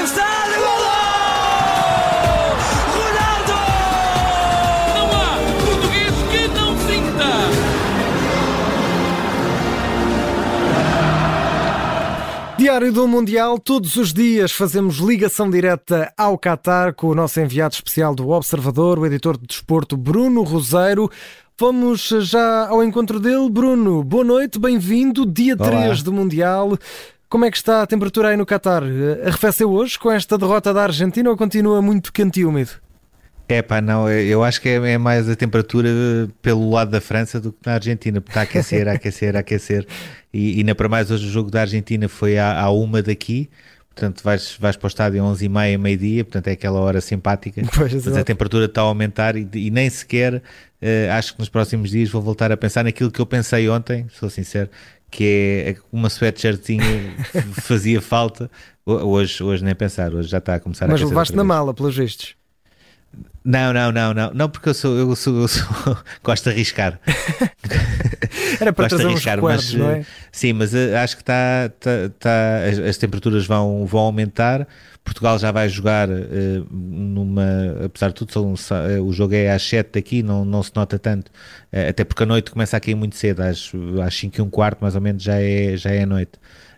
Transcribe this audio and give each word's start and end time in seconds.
cabeçada, 0.00 0.56
golo! 0.56 0.90
Ronaldo! 2.96 3.52
Não 4.94 5.06
há 5.12 5.36
português 5.64 6.14
que 6.30 6.48
não 6.48 6.70
sinta. 6.78 7.28
Diário 12.56 12.92
do 12.92 13.06
Mundial, 13.06 13.58
todos 13.58 13.96
os 13.96 14.12
dias 14.12 14.52
fazemos 14.52 14.96
ligação 14.96 15.50
direta 15.50 16.12
ao 16.16 16.38
Qatar 16.38 16.94
com 16.94 17.08
o 17.08 17.14
nosso 17.14 17.40
enviado 17.40 17.74
especial 17.74 18.14
do 18.14 18.30
Observador, 18.30 18.98
o 18.98 19.06
editor 19.06 19.36
de 19.36 19.46
desporto 19.46 19.96
Bruno 19.96 20.42
Roseiro. 20.42 21.10
Vamos 21.58 22.08
já 22.20 22.68
ao 22.68 22.82
encontro 22.82 23.20
dele. 23.20 23.50
Bruno, 23.50 24.02
boa 24.02 24.24
noite, 24.24 24.58
bem-vindo. 24.58 25.26
Dia 25.26 25.54
Olá. 25.58 25.68
3 25.68 26.02
do 26.02 26.10
Mundial. 26.10 26.78
Como 27.30 27.44
é 27.44 27.50
que 27.50 27.56
está 27.56 27.82
a 27.82 27.86
temperatura 27.86 28.30
aí 28.30 28.36
no 28.36 28.44
Qatar? 28.44 28.82
Arrefeceu 29.24 29.70
hoje 29.70 29.96
com 29.96 30.10
esta 30.10 30.36
derrota 30.36 30.74
da 30.74 30.82
Argentina 30.82 31.30
ou 31.30 31.36
continua 31.36 31.80
muito 31.80 32.12
quente 32.12 32.40
e 32.40 32.44
úmido? 32.44 32.72
É 33.48 33.62
pá, 33.62 33.80
não, 33.80 34.10
eu 34.10 34.42
acho 34.42 34.60
que 34.60 34.68
é, 34.68 34.74
é 34.74 34.98
mais 34.98 35.28
a 35.28 35.36
temperatura 35.36 35.88
pelo 36.42 36.68
lado 36.68 36.90
da 36.90 37.00
França 37.00 37.40
do 37.40 37.52
que 37.52 37.58
na 37.64 37.74
Argentina, 37.74 38.20
porque 38.20 38.32
está 38.32 38.40
a 38.40 38.42
aquecer, 38.42 38.88
a 38.88 38.92
aquecer, 38.94 39.36
a 39.36 39.38
aquecer. 39.38 39.86
E, 40.34 40.56
e 40.56 40.58
ainda 40.58 40.74
para 40.74 40.88
mais 40.88 41.08
hoje 41.12 41.24
o 41.24 41.30
jogo 41.30 41.52
da 41.52 41.60
Argentina 41.60 42.08
foi 42.08 42.36
à, 42.36 42.60
à 42.60 42.70
uma 42.70 43.00
daqui, 43.00 43.48
portanto 43.94 44.24
vais, 44.24 44.56
vais 44.58 44.76
para 44.76 44.86
o 44.86 44.88
estádio 44.88 45.24
às 45.24 45.40
11h30, 45.40 45.78
meio-dia, 45.78 46.24
portanto 46.24 46.48
é 46.48 46.52
aquela 46.52 46.80
hora 46.80 47.00
simpática. 47.00 47.62
Pois, 47.72 47.92
Mas 47.92 48.16
a 48.16 48.24
temperatura 48.24 48.64
está 48.64 48.80
a 48.80 48.84
aumentar 48.84 49.36
e, 49.36 49.48
e 49.54 49.70
nem 49.70 49.88
sequer 49.88 50.42
eh, 50.82 51.10
acho 51.10 51.34
que 51.34 51.40
nos 51.40 51.48
próximos 51.48 51.90
dias 51.90 52.08
vou 52.08 52.22
voltar 52.22 52.50
a 52.50 52.56
pensar 52.56 52.82
naquilo 52.82 53.10
que 53.10 53.20
eu 53.20 53.26
pensei 53.26 53.68
ontem, 53.68 54.06
sou 54.10 54.30
sincero, 54.30 54.70
que 55.10 55.64
é 55.66 55.76
uma 55.92 56.08
sweatshirtzinha 56.08 56.82
fazia 57.62 58.00
falta. 58.00 58.50
Ho- 58.86 58.92
Hoje, 59.10 59.42
hoje 59.42 59.64
nem 59.64 59.74
pensar, 59.74 60.14
hoje 60.14 60.28
já 60.28 60.38
está 60.38 60.54
a 60.54 60.60
começar 60.60 60.84
a 60.86 60.88
Mas 60.88 61.00
levaste 61.02 61.34
na 61.36 61.44
mala, 61.44 61.74
pelos 61.74 61.96
vistos. 61.96 62.34
Não, 63.42 63.72
não, 63.72 63.90
não, 63.90 64.12
não, 64.12 64.30
não, 64.34 64.48
porque 64.50 64.68
eu 64.68 64.74
sou, 64.74 64.96
eu 64.96 65.16
sou, 65.16 65.40
eu 65.40 65.48
sou 65.48 65.66
gosto 66.22 66.44
de 66.44 66.50
arriscar. 66.50 67.00
Era 68.60 68.72
para 68.72 68.84
gosto 68.84 68.96
trazer 68.96 69.04
de 69.04 69.06
uns 69.06 69.12
arriscar, 69.12 69.34
recuerdos, 69.36 69.74
mas 69.74 69.80
não 69.80 69.90
é? 69.90 69.98
eh, 70.00 70.04
sim, 70.30 70.52
mas 70.52 70.74
eh, 70.74 70.96
acho 70.98 71.16
que 71.16 71.22
está, 71.22 71.70
tá, 71.80 71.90
tá- 72.18 72.58
as, 72.70 72.78
as 72.78 72.96
temperaturas 72.98 73.46
vão, 73.46 73.86
vão 73.86 74.00
aumentar. 74.00 74.68
Portugal 75.02 75.38
já 75.38 75.50
vai 75.50 75.68
jogar 75.68 76.10
eh, 76.10 76.62
numa, 76.70 77.76
apesar 77.86 78.08
de 78.08 78.14
tudo, 78.14 78.54
eh, 78.90 79.00
o 79.00 79.10
jogo 79.12 79.34
é 79.34 79.50
às 79.50 79.62
7 79.62 79.92
daqui, 79.94 80.22
não, 80.22 80.44
não 80.44 80.62
se 80.62 80.72
nota 80.76 80.98
tanto, 80.98 81.32
eh, 81.72 81.88
até 81.88 82.04
porque 82.04 82.22
a 82.22 82.26
noite 82.26 82.50
começa 82.50 82.76
a 82.76 82.80
cair 82.80 82.94
muito 82.94 83.16
cedo, 83.16 83.40
às, 83.40 83.72
às 84.04 84.14
5 84.14 84.38
e 84.38 84.42
um 84.42 84.50
quarto 84.50 84.80
mais 84.80 84.94
ou 84.94 85.00
menos 85.00 85.22
já 85.22 85.40
é, 85.40 85.76
já 85.76 85.90
é 85.90 86.04
noite. 86.04 86.32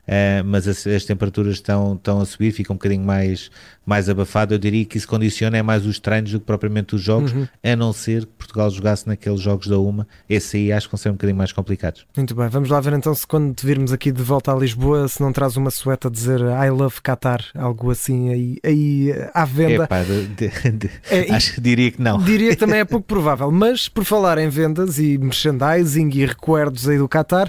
Uh, 0.06 0.42
mas 0.44 0.66
as, 0.66 0.84
as 0.84 1.04
temperaturas 1.04 1.54
estão, 1.54 1.94
estão 1.94 2.20
a 2.20 2.24
subir, 2.26 2.50
fica 2.52 2.72
um 2.72 2.76
bocadinho 2.76 3.04
mais, 3.04 3.50
mais 3.86 4.08
abafado. 4.08 4.52
Eu 4.52 4.58
diria 4.58 4.84
que 4.84 4.98
isso 4.98 5.06
condiciona 5.06 5.56
é 5.56 5.62
mais 5.62 5.86
os 5.86 6.00
treinos 6.00 6.32
do 6.32 6.40
que 6.40 6.44
propriamente 6.46 6.96
os 6.96 7.00
jogos, 7.00 7.32
a 7.62 7.76
não 7.76 7.92
ser 7.92 8.22
que 8.26 8.32
Portugal 8.32 8.68
jogasse 8.70 9.06
naqueles 9.06 9.40
jogos 9.40 9.68
da 9.68 9.78
UMA. 9.78 10.06
Esse 10.28 10.56
aí 10.56 10.72
acho 10.72 10.88
que 10.88 10.92
vão 10.92 10.98
ser 10.98 11.10
um 11.10 11.12
bocadinho 11.12 11.36
mais 11.38 11.52
complicados. 11.52 12.04
Muito 12.16 12.34
bem, 12.34 12.48
vamos 12.48 12.68
lá 12.68 12.80
ver 12.80 12.92
então 12.94 13.14
se 13.14 13.24
quando 13.24 13.54
te 13.54 13.64
virmos 13.64 13.92
aqui 13.92 14.10
de 14.10 14.22
volta 14.22 14.52
a 14.52 14.56
Lisboa, 14.56 15.06
se 15.06 15.20
não 15.20 15.32
traz 15.32 15.56
uma 15.56 15.70
sueta 15.70 16.08
a 16.08 16.10
dizer 16.10 16.40
I 16.40 16.70
love 16.70 16.96
Qatar, 17.00 17.44
algo 17.54 17.90
assim 17.92 18.30
aí, 18.30 18.58
aí 18.64 19.10
eh, 19.12 19.30
à 19.32 19.44
venda. 19.44 19.84
Epá, 19.84 20.02
de- 20.02 20.26
de- 20.26 20.70
de- 20.72 20.90
É, 21.10 21.30
acho 21.34 21.54
que 21.54 21.60
diria 21.60 21.92
que 21.92 22.02
não. 22.02 22.18
Diria 22.18 22.50
que 22.50 22.56
também 22.56 22.80
é 22.80 22.84
pouco 22.84 23.06
provável, 23.06 23.50
mas 23.52 23.88
por 23.88 24.04
falar 24.04 24.38
em 24.38 24.48
vendas 24.48 24.98
e 24.98 25.16
merchandising 25.16 26.10
e 26.12 26.26
recuerdos 26.26 26.88
aí 26.88 26.98
do 26.98 27.08
Qatar, 27.08 27.48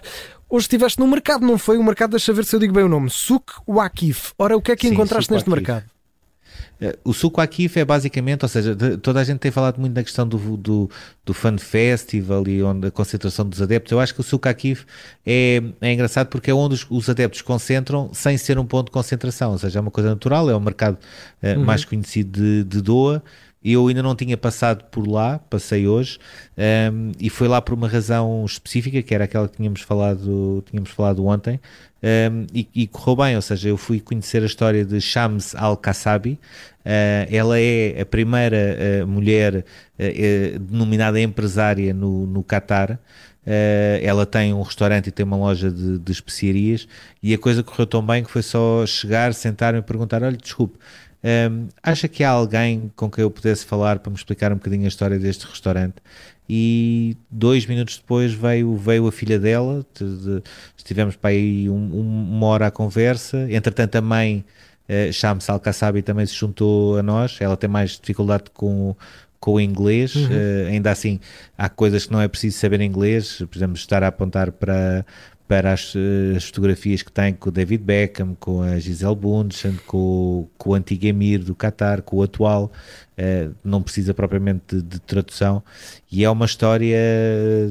hoje 0.55 0.65
estiveste 0.65 0.99
no 0.99 1.07
mercado, 1.07 1.45
não 1.45 1.57
foi? 1.57 1.77
O 1.77 1.83
mercado, 1.83 2.11
deixa 2.11 2.31
ver 2.31 2.45
se 2.45 2.55
eu 2.55 2.59
digo 2.59 2.73
bem 2.73 2.83
o 2.83 2.89
nome, 2.89 3.09
Souk 3.09 3.53
Wakif. 3.67 4.33
Ora, 4.37 4.55
o 4.55 4.61
que 4.61 4.71
é 4.71 4.75
que 4.75 4.87
Sim, 4.87 4.93
encontraste 4.93 5.31
neste 5.31 5.49
mercado? 5.49 5.85
Eh, 6.79 6.97
O 7.03 7.13
suco 7.13 7.41
Akif 7.41 7.79
é 7.79 7.85
basicamente, 7.85 8.43
ou 8.43 8.49
seja, 8.49 8.75
toda 9.01 9.19
a 9.19 9.23
gente 9.23 9.39
tem 9.39 9.51
falado 9.51 9.79
muito 9.79 9.95
na 9.95 10.03
questão 10.03 10.27
do, 10.27 10.37
do, 10.57 10.89
do 11.25 11.33
Fan 11.33 11.57
Festival 11.57 12.47
e 12.47 12.61
onde 12.61 12.87
a 12.87 12.91
concentração 12.91 13.47
dos 13.47 13.61
adeptos. 13.61 13.91
Eu 13.91 13.99
acho 13.99 14.13
que 14.13 14.21
o 14.21 14.23
suco 14.23 14.47
Akif 14.47 14.85
é, 15.25 15.61
é 15.81 15.93
engraçado 15.93 16.27
porque 16.27 16.51
é 16.51 16.53
onde 16.53 16.75
os, 16.75 16.85
os 16.89 17.09
adeptos 17.09 17.41
concentram 17.41 18.11
sem 18.13 18.37
ser 18.37 18.59
um 18.59 18.65
ponto 18.65 18.87
de 18.87 18.91
concentração, 18.91 19.53
ou 19.53 19.57
seja, 19.57 19.79
é 19.79 19.81
uma 19.81 19.91
coisa 19.91 20.09
natural, 20.09 20.49
é 20.49 20.55
o 20.55 20.59
mercado 20.61 20.97
eh, 21.41 21.55
mais 21.55 21.83
conhecido 21.85 22.39
de, 22.39 22.63
de 22.63 22.81
Doha. 22.81 23.23
Eu 23.63 23.87
ainda 23.87 24.03
não 24.03 24.15
tinha 24.15 24.35
passado 24.35 24.83
por 24.85 25.07
lá, 25.07 25.39
passei 25.49 25.87
hoje, 25.87 26.19
ehm, 26.57 27.11
e 27.19 27.29
foi 27.29 27.47
lá 27.47 27.61
por 27.61 27.73
uma 27.73 27.87
razão 27.87 28.43
específica, 28.45 29.01
que 29.01 29.15
era 29.15 29.23
aquela 29.23 29.47
que 29.47 29.57
tínhamos 29.57 29.81
falado, 29.81 30.63
tínhamos 30.69 30.89
falado 30.89 31.25
ontem, 31.25 31.59
ehm, 32.01 32.45
e, 32.53 32.67
e 32.75 32.87
correu 32.87 33.15
bem, 33.15 33.35
ou 33.35 33.41
seja, 33.41 33.69
eu 33.69 33.77
fui 33.77 33.99
conhecer 34.01 34.43
a 34.43 34.45
história 34.45 34.83
de 34.83 34.99
Shams 34.99 35.55
Al-Kassabi, 35.55 36.39
eh, 36.83 37.27
ela 37.31 37.59
é 37.59 38.01
a 38.01 38.05
primeira 38.05 38.57
eh, 38.57 39.05
mulher 39.05 39.63
eh, 39.97 40.57
denominada 40.59 41.19
empresária 41.21 41.93
no, 41.93 42.27
no 42.27 42.43
Qatar, 42.43 42.99
eh, 43.45 44.01
ela 44.03 44.25
tem 44.25 44.53
um 44.53 44.61
restaurante 44.61 45.07
e 45.07 45.11
tem 45.11 45.25
uma 45.25 45.37
loja 45.37 45.69
de, 45.71 45.99
de 45.99 46.11
especiarias, 46.11 46.87
e 47.21 47.33
a 47.33 47.37
coisa 47.37 47.63
correu 47.63 47.85
tão 47.85 48.05
bem 48.05 48.23
que 48.23 48.31
foi 48.31 48.41
só 48.41 48.85
chegar, 48.85 49.33
sentar-me 49.33 49.79
e 49.79 49.81
perguntar, 49.81 50.23
olha, 50.23 50.37
desculpe, 50.37 50.77
Hum, 51.23 51.67
acha 51.81 52.07
que 52.07 52.23
há 52.23 52.29
alguém 52.29 52.91
com 52.95 53.09
quem 53.09 53.21
eu 53.21 53.31
pudesse 53.31 53.65
falar 53.65 53.99
para 53.99 54.09
me 54.09 54.17
explicar 54.17 54.51
um 54.51 54.55
bocadinho 54.55 54.83
a 54.85 54.87
história 54.87 55.17
deste 55.17 55.45
restaurante? 55.47 55.95
E 56.49 57.15
dois 57.31 57.65
minutos 57.65 57.97
depois 57.97 58.33
veio, 58.33 58.75
veio 58.75 59.07
a 59.07 59.11
filha 59.11 59.39
dela, 59.39 59.85
de- 59.97 60.17
de- 60.17 60.43
estivemos 60.77 61.15
para 61.15 61.29
aí 61.29 61.69
um- 61.69 61.75
um- 61.75 62.31
uma 62.37 62.47
hora 62.47 62.67
à 62.67 62.71
conversa. 62.71 63.47
Entretanto, 63.49 63.95
a 63.95 64.01
mãe, 64.01 64.43
uh, 64.89 65.13
Shams 65.13 65.49
Al-Kassabi, 65.49 66.01
também 66.01 66.25
se 66.25 66.35
juntou 66.35 66.97
a 66.97 67.03
nós. 67.03 67.37
Ela 67.39 67.55
tem 67.55 67.69
mais 67.69 67.91
dificuldade 67.91 68.43
com, 68.53 68.93
com 69.39 69.53
o 69.53 69.59
inglês, 69.61 70.13
eh, 70.31 70.67
ainda 70.71 70.89
assim, 70.91 71.19
há 71.57 71.67
coisas 71.69 72.05
que 72.05 72.11
não 72.13 72.21
é 72.21 72.27
preciso 72.29 72.57
saber 72.57 72.79
inglês, 72.81 73.37
por 73.49 73.57
exemplo, 73.57 73.75
estar 73.75 74.01
a 74.03 74.07
apontar 74.07 74.51
para 74.53 75.05
para 75.47 75.73
as, 75.73 75.93
eh, 75.95 76.35
as 76.35 76.45
fotografias 76.45 77.01
que 77.01 77.11
tem 77.11 77.33
com 77.33 77.49
o 77.49 77.51
David 77.51 77.83
Beckham, 77.83 78.35
com 78.39 78.61
a 78.61 78.79
Gisele 78.79 79.15
Bundchen, 79.15 79.77
com, 79.85 80.47
com 80.57 80.69
o 80.71 80.73
antigo 80.73 81.05
Emir 81.05 81.39
do 81.39 81.55
Qatar, 81.55 82.01
com 82.01 82.17
o 82.17 82.23
atual, 82.23 82.71
eh, 83.17 83.49
não 83.63 83.81
precisa 83.81 84.13
propriamente 84.13 84.75
de, 84.77 84.81
de 84.81 84.99
tradução 85.01 85.63
e 86.11 86.23
é 86.23 86.29
uma 86.29 86.45
história 86.45 86.97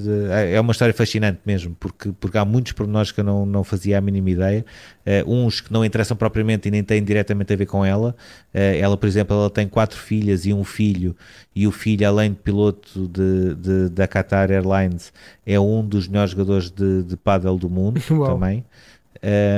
de- 0.02 0.54
é 0.54 0.60
uma 0.60 0.72
história 0.72 0.94
fascinante 0.94 1.40
mesmo, 1.44 1.76
porque, 1.78 2.12
porque 2.20 2.38
há 2.38 2.44
muitos 2.44 2.72
pormenores 2.72 3.12
que 3.12 3.20
eu 3.20 3.24
não, 3.24 3.44
não 3.46 3.64
fazia 3.64 3.98
a 3.98 4.00
mínima 4.00 4.30
ideia, 4.30 4.64
eh, 5.04 5.24
uns 5.26 5.60
que 5.60 5.72
não 5.72 5.84
interessam 5.84 6.16
propriamente 6.16 6.68
e 6.68 6.70
nem 6.70 6.82
têm 6.82 7.02
diretamente 7.02 7.52
a 7.52 7.56
ver 7.56 7.66
com 7.66 7.84
ela, 7.84 8.14
Eh, 8.54 8.78
ela 8.80 8.96
por 8.98 9.06
exemplo, 9.06 9.34
ela 9.36 9.48
tem 9.50 9.66
quatro 9.66 9.98
filhas 9.98 10.44
e 10.44 10.52
um 10.52 10.62
filho, 10.64 11.16
e 11.54 11.66
o 11.66 11.72
filho 11.72 12.06
além 12.06 12.30
de 12.32 12.36
piloto 12.38 13.08
de, 13.08 13.54
de- 13.54 13.88
da 13.90 14.06
Qatar 14.06 14.50
Airlines 14.50 15.10
é 15.46 15.58
um 15.58 15.82
dos 15.86 16.06
melhores 16.08 16.32
jogadores 16.32 16.70
de, 16.70 17.02
de 17.02 17.16
paddle 17.16 17.58
do 17.58 17.68
mundo 17.70 18.00
Uau. 18.10 18.26
também. 18.34 18.64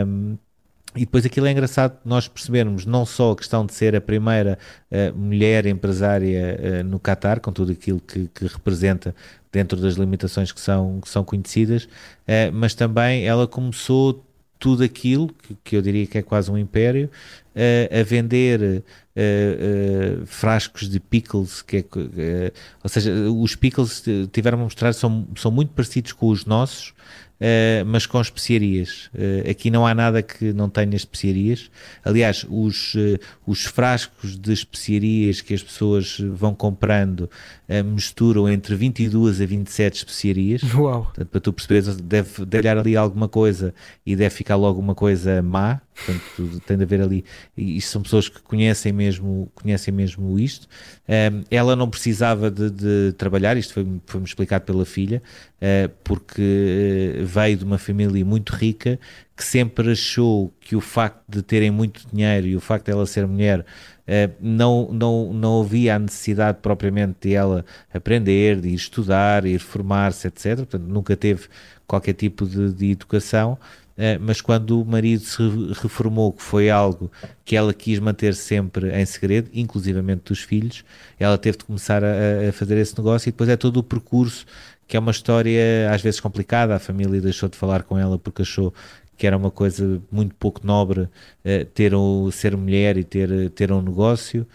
Um, 0.06 0.36
e 0.96 1.00
depois 1.00 1.26
aquilo 1.26 1.46
é 1.46 1.50
engraçado 1.50 1.98
nós 2.04 2.28
percebermos 2.28 2.86
não 2.86 3.04
só 3.04 3.32
a 3.32 3.36
questão 3.36 3.66
de 3.66 3.74
ser 3.74 3.96
a 3.96 4.00
primeira 4.00 4.58
eh, 4.90 5.10
mulher 5.10 5.66
empresária 5.66 6.58
eh, 6.60 6.82
no 6.84 7.00
Qatar, 7.00 7.40
com 7.40 7.52
tudo 7.52 7.72
aquilo 7.72 8.00
que, 8.00 8.28
que 8.28 8.46
representa 8.46 9.14
dentro 9.50 9.80
das 9.80 9.94
limitações 9.94 10.52
que 10.52 10.60
são, 10.60 11.00
que 11.00 11.08
são 11.08 11.24
conhecidas, 11.24 11.88
eh, 12.26 12.50
mas 12.52 12.74
também 12.74 13.26
ela 13.26 13.46
começou 13.46 14.24
tudo 14.56 14.84
aquilo, 14.84 15.28
que, 15.28 15.56
que 15.64 15.76
eu 15.76 15.82
diria 15.82 16.06
que 16.06 16.16
é 16.16 16.22
quase 16.22 16.50
um 16.50 16.56
império, 16.56 17.10
a 17.54 18.02
vender 18.02 18.82
frascos 20.26 20.88
de 20.88 20.98
pickles, 20.98 21.60
que 21.60 21.84
é, 22.16 22.52
ou 22.82 22.88
seja, 22.88 23.12
os 23.30 23.54
pickles 23.54 24.02
tiveram 24.32 24.58
a 24.60 24.64
mostrar 24.64 24.92
são, 24.92 25.28
são 25.36 25.50
muito 25.50 25.72
parecidos 25.72 26.12
com 26.12 26.28
os 26.28 26.46
nossos, 26.46 26.94
eh, 27.40 27.82
mas 27.86 28.06
com 28.06 28.20
especiarias. 28.20 29.10
Eh, 29.14 29.50
aqui 29.50 29.70
não 29.70 29.86
há 29.86 29.94
nada 29.94 30.22
que 30.22 30.52
não 30.52 30.68
tenha 30.68 30.94
especiarias. 30.96 31.70
Aliás, 32.04 32.46
os, 32.48 32.94
eh, 32.96 33.18
os 33.46 33.64
frascos 33.64 34.38
de 34.38 34.52
especiarias 34.52 35.40
que 35.40 35.54
as 35.54 35.62
pessoas 35.62 36.18
vão 36.20 36.54
comprando 36.54 37.28
misturam 37.86 38.46
entre 38.46 38.74
22 38.74 39.40
a 39.40 39.46
27 39.46 39.96
especiarias. 39.96 40.62
Uau! 40.74 41.04
Portanto, 41.04 41.28
para 41.28 41.40
tu 41.40 41.50
perceberes, 41.52 41.96
deve, 41.96 42.44
deve 42.44 42.58
olhar 42.68 42.76
ali 42.78 42.94
alguma 42.94 43.26
coisa 43.26 43.74
e 44.04 44.14
deve 44.14 44.34
ficar 44.34 44.56
logo 44.56 44.78
uma 44.78 44.94
coisa 44.94 45.40
má. 45.40 45.80
Portanto, 45.94 46.60
tem 46.66 46.76
de 46.76 46.82
haver 46.82 47.00
ali. 47.00 47.24
E 47.56 47.78
isto 47.78 47.90
são 47.92 48.02
pessoas 48.02 48.28
que 48.28 48.42
conhecem 48.42 48.92
mesmo, 48.92 49.50
conhecem 49.54 49.94
mesmo 49.94 50.38
isto. 50.38 50.68
Ela 51.50 51.74
não 51.74 51.88
precisava 51.88 52.50
de, 52.50 52.68
de 52.70 53.12
trabalhar, 53.16 53.56
isto 53.56 53.72
foi- 53.72 53.86
foi-me 54.06 54.26
explicado 54.26 54.64
pela 54.64 54.84
filha, 54.84 55.22
uh, 55.56 55.88
porque 56.02 57.20
uh, 57.22 57.23
veio 57.24 57.56
de 57.56 57.64
uma 57.64 57.78
família 57.78 58.24
muito 58.24 58.50
rica 58.54 58.98
que 59.36 59.44
sempre 59.44 59.92
achou 59.92 60.52
que 60.60 60.76
o 60.76 60.80
facto 60.80 61.22
de 61.28 61.42
terem 61.42 61.70
muito 61.70 62.06
dinheiro 62.12 62.46
e 62.46 62.56
o 62.56 62.60
facto 62.60 62.86
de 62.86 62.92
ela 62.92 63.06
ser 63.06 63.26
mulher 63.26 63.64
eh, 64.06 64.30
não, 64.40 64.88
não, 64.92 65.32
não 65.32 65.60
havia 65.62 65.96
a 65.96 65.98
necessidade 65.98 66.58
propriamente 66.60 67.28
de 67.28 67.34
ela 67.34 67.64
aprender, 67.92 68.60
de 68.60 68.68
ir 68.68 68.74
estudar, 68.74 69.44
ir 69.44 69.58
formar-se, 69.58 70.28
etc. 70.28 70.56
Portanto, 70.56 70.84
nunca 70.86 71.16
teve 71.16 71.48
qualquer 71.86 72.12
tipo 72.12 72.46
de, 72.46 72.72
de 72.72 72.90
educação 72.92 73.58
mas 74.20 74.40
quando 74.40 74.82
o 74.82 74.84
marido 74.84 75.22
se 75.22 75.40
reformou, 75.80 76.32
que 76.32 76.42
foi 76.42 76.68
algo 76.68 77.10
que 77.44 77.54
ela 77.54 77.72
quis 77.72 77.98
manter 77.98 78.34
sempre 78.34 78.90
em 78.90 79.06
segredo, 79.06 79.48
inclusivamente 79.54 80.22
dos 80.26 80.40
filhos, 80.40 80.84
ela 81.18 81.38
teve 81.38 81.58
de 81.58 81.64
começar 81.64 82.02
a, 82.02 82.48
a 82.48 82.52
fazer 82.52 82.76
esse 82.78 82.96
negócio 82.98 83.28
e 83.28 83.32
depois 83.32 83.48
é 83.48 83.56
todo 83.56 83.76
o 83.76 83.82
percurso 83.82 84.44
que 84.86 84.96
é 84.96 85.00
uma 85.00 85.10
história 85.10 85.90
às 85.90 86.02
vezes 86.02 86.20
complicada. 86.20 86.74
A 86.74 86.78
família 86.78 87.20
deixou 87.20 87.48
de 87.48 87.56
falar 87.56 87.82
com 87.82 87.98
ela 87.98 88.18
porque 88.18 88.42
achou 88.42 88.72
que 89.16 89.26
era 89.26 89.36
uma 89.36 89.50
coisa 89.50 90.02
muito 90.10 90.34
pouco 90.34 90.66
nobre 90.66 91.02
uh, 91.02 91.64
ter 91.72 91.94
um, 91.94 92.30
ser 92.30 92.56
mulher 92.56 92.96
e 92.96 93.04
ter, 93.04 93.50
ter 93.50 93.72
um 93.72 93.80
negócio. 93.80 94.46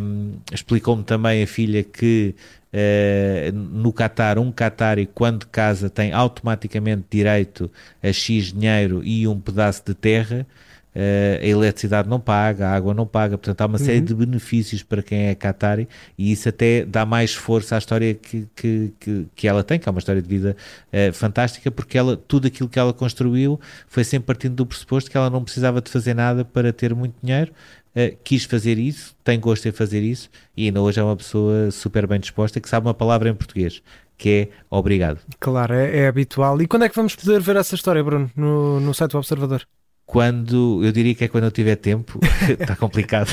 Um, 0.00 0.32
Explicou-me 0.52 1.04
também 1.04 1.42
a 1.42 1.46
filha 1.46 1.84
que 1.84 2.34
uh, 2.72 3.52
no 3.52 3.92
Qatar, 3.92 4.38
um 4.38 4.50
Qatari, 4.50 5.06
quando 5.06 5.46
casa, 5.46 5.90
tem 5.90 6.12
automaticamente 6.12 7.04
direito 7.10 7.70
a 8.02 8.12
X 8.12 8.52
dinheiro 8.52 9.02
e 9.04 9.28
um 9.28 9.38
pedaço 9.38 9.82
de 9.86 9.94
terra. 9.94 10.46
Uh, 10.94 11.40
a 11.40 11.46
eletricidade 11.46 12.06
não 12.06 12.20
paga, 12.20 12.68
a 12.68 12.74
água 12.74 12.92
não 12.92 13.06
paga, 13.06 13.38
portanto 13.38 13.62
há 13.62 13.64
uma 13.64 13.78
série 13.78 14.00
uhum. 14.00 14.04
de 14.04 14.14
benefícios 14.14 14.82
para 14.82 15.02
quem 15.02 15.28
é 15.28 15.34
Qatari 15.34 15.88
e 16.18 16.30
isso 16.30 16.50
até 16.50 16.84
dá 16.84 17.06
mais 17.06 17.32
força 17.32 17.76
à 17.76 17.78
história 17.78 18.12
que, 18.12 18.46
que, 18.54 18.92
que, 19.00 19.26
que 19.34 19.48
ela 19.48 19.64
tem, 19.64 19.78
que 19.78 19.88
é 19.88 19.90
uma 19.90 20.00
história 20.00 20.20
de 20.20 20.28
vida 20.28 20.54
uh, 20.92 21.10
fantástica, 21.14 21.70
porque 21.70 21.96
ela, 21.96 22.14
tudo 22.14 22.46
aquilo 22.46 22.68
que 22.68 22.78
ela 22.78 22.92
construiu 22.92 23.58
foi 23.88 24.04
sempre 24.04 24.26
partindo 24.26 24.54
do 24.54 24.66
pressuposto 24.66 25.10
que 25.10 25.16
ela 25.16 25.30
não 25.30 25.42
precisava 25.42 25.80
de 25.80 25.90
fazer 25.90 26.12
nada 26.12 26.44
para 26.44 26.74
ter 26.74 26.94
muito 26.94 27.14
dinheiro, 27.22 27.52
uh, 27.96 28.16
quis 28.24 28.44
fazer 28.44 28.78
isso, 28.78 29.14
tem 29.24 29.38
gosto 29.38 29.66
em 29.68 29.72
fazer 29.72 30.02
isso 30.02 30.30
e 30.56 30.66
ainda 30.66 30.80
hoje 30.80 31.00
é 31.00 31.02
uma 31.02 31.16
pessoa 31.16 31.70
super 31.70 32.06
bem 32.06 32.20
disposta 32.20 32.60
que 32.60 32.68
sabe 32.68 32.86
uma 32.86 32.94
palavra 32.94 33.28
em 33.28 33.34
português 33.34 33.82
que 34.18 34.28
é 34.28 34.48
obrigado. 34.70 35.18
Claro, 35.40 35.74
é, 35.74 36.00
é 36.00 36.06
habitual. 36.06 36.62
E 36.62 36.66
quando 36.68 36.84
é 36.84 36.88
que 36.88 36.94
vamos 36.94 37.16
poder 37.16 37.40
ver 37.40 37.56
essa 37.56 37.74
história, 37.74 38.04
Bruno, 38.04 38.30
no, 38.36 38.78
no 38.78 38.94
site 38.94 39.10
do 39.10 39.18
Observador? 39.18 39.66
quando 40.12 40.84
eu 40.84 40.92
diria 40.92 41.14
que 41.14 41.24
é 41.24 41.28
quando 41.28 41.44
eu 41.44 41.50
tiver 41.50 41.76
tempo, 41.76 42.20
está 42.60 42.76
complicado. 42.76 43.30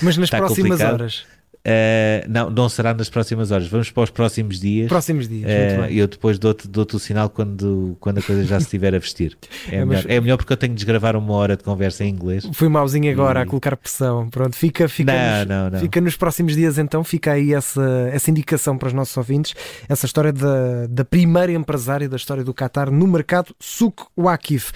Mas 0.00 0.16
nas 0.16 0.30
próximas 0.30 0.70
complicado. 0.70 0.94
horas. 0.94 1.26
Uh, 1.66 2.28
não, 2.28 2.50
não 2.50 2.68
será 2.68 2.92
nas 2.92 3.08
próximas 3.08 3.50
horas. 3.50 3.66
Vamos 3.68 3.90
para 3.90 4.02
os 4.02 4.10
próximos 4.10 4.60
dias. 4.60 4.86
Próximos 4.86 5.26
dias. 5.26 5.50
Uh, 5.50 5.90
eu 5.90 6.06
depois 6.06 6.38
dou-te 6.38 6.68
dou 6.68 6.86
o 6.92 6.98
sinal 6.98 7.30
quando, 7.30 7.96
quando 8.00 8.18
a 8.18 8.22
coisa 8.22 8.44
já 8.44 8.60
se 8.60 8.66
estiver 8.66 8.94
a 8.94 8.98
vestir. 8.98 9.36
É, 9.70 9.76
é, 9.76 9.84
melhor. 9.84 10.02
Mas... 10.04 10.16
é 10.16 10.20
melhor 10.20 10.36
porque 10.36 10.52
eu 10.52 10.56
tenho 10.56 10.72
de 10.72 10.76
desgravar 10.76 11.16
uma 11.16 11.32
hora 11.32 11.56
de 11.56 11.64
conversa 11.64 12.04
em 12.04 12.10
inglês. 12.10 12.46
Fui 12.52 12.68
mauzinho 12.68 13.10
agora 13.10 13.40
e... 13.40 13.42
a 13.42 13.46
colocar 13.46 13.76
pressão. 13.76 14.28
Pronto, 14.28 14.54
fica, 14.54 14.88
fica, 14.88 15.12
não, 15.12 15.38
nos, 15.38 15.48
não, 15.48 15.70
não. 15.70 15.80
fica 15.80 16.00
nos 16.02 16.16
próximos 16.16 16.54
dias 16.54 16.76
então. 16.76 17.02
Fica 17.02 17.32
aí 17.32 17.54
essa, 17.54 18.10
essa 18.12 18.30
indicação 18.30 18.76
para 18.76 18.88
os 18.88 18.92
nossos 18.92 19.16
ouvintes. 19.16 19.54
Essa 19.88 20.04
história 20.04 20.32
da, 20.32 20.86
da 20.88 21.04
primeira 21.04 21.52
empresária 21.52 22.08
da 22.08 22.16
história 22.16 22.44
do 22.44 22.52
Qatar 22.52 22.90
no 22.90 23.06
mercado 23.06 23.54
Suk 23.58 24.04
Wakif. 24.18 24.72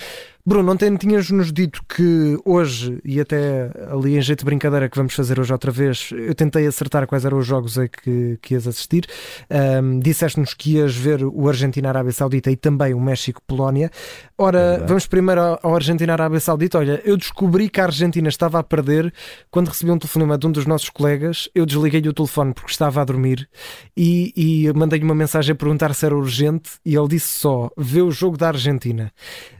Bruno, 0.48 0.72
ontem 0.72 0.96
tinhas-nos 0.96 1.52
dito 1.52 1.82
que 1.86 2.38
hoje, 2.42 2.98
e 3.04 3.20
até 3.20 3.70
ali 3.92 4.16
em 4.16 4.22
jeito 4.22 4.38
de 4.38 4.44
brincadeira 4.46 4.88
que 4.88 4.96
vamos 4.96 5.12
fazer 5.12 5.38
hoje 5.38 5.52
outra 5.52 5.70
vez, 5.70 6.08
eu 6.10 6.34
tentei 6.34 6.66
acertar 6.66 7.06
quais 7.06 7.26
eram 7.26 7.36
os 7.36 7.44
jogos 7.44 7.78
a 7.78 7.86
que, 7.86 8.38
que 8.40 8.54
ias 8.54 8.66
assistir. 8.66 9.04
Um, 9.50 10.00
Disseste-nos 10.00 10.54
que 10.54 10.76
ias 10.76 10.96
ver 10.96 11.22
o 11.22 11.48
Argentina-Arábia 11.48 12.12
Saudita 12.12 12.50
e 12.50 12.56
também 12.56 12.94
o 12.94 13.00
México-Polónia. 13.00 13.90
Ora, 14.38 14.80
é 14.82 14.86
vamos 14.86 15.06
primeiro 15.06 15.58
ao 15.62 15.74
Argentina-Arábia 15.74 16.40
Saudita. 16.40 16.78
Olha, 16.78 17.02
eu 17.04 17.18
descobri 17.18 17.68
que 17.68 17.82
a 17.82 17.84
Argentina 17.84 18.30
estava 18.30 18.58
a 18.58 18.62
perder 18.62 19.12
quando 19.50 19.68
recebi 19.68 19.90
um 19.90 19.98
telefonema 19.98 20.38
de 20.38 20.46
um 20.46 20.50
dos 20.50 20.64
nossos 20.64 20.88
colegas. 20.88 21.50
Eu 21.54 21.66
desliguei-lhe 21.66 22.08
o 22.08 22.14
telefone 22.14 22.54
porque 22.54 22.70
estava 22.70 23.02
a 23.02 23.04
dormir 23.04 23.46
e, 23.94 24.32
e 24.34 24.72
mandei-lhe 24.72 25.04
uma 25.04 25.14
mensagem 25.14 25.52
a 25.52 25.54
perguntar 25.54 25.94
se 25.94 26.06
era 26.06 26.16
urgente 26.16 26.70
e 26.86 26.96
ele 26.96 27.08
disse 27.08 27.38
só: 27.38 27.70
vê 27.76 28.00
o 28.00 28.10
jogo 28.10 28.38
da 28.38 28.48
Argentina. 28.48 29.12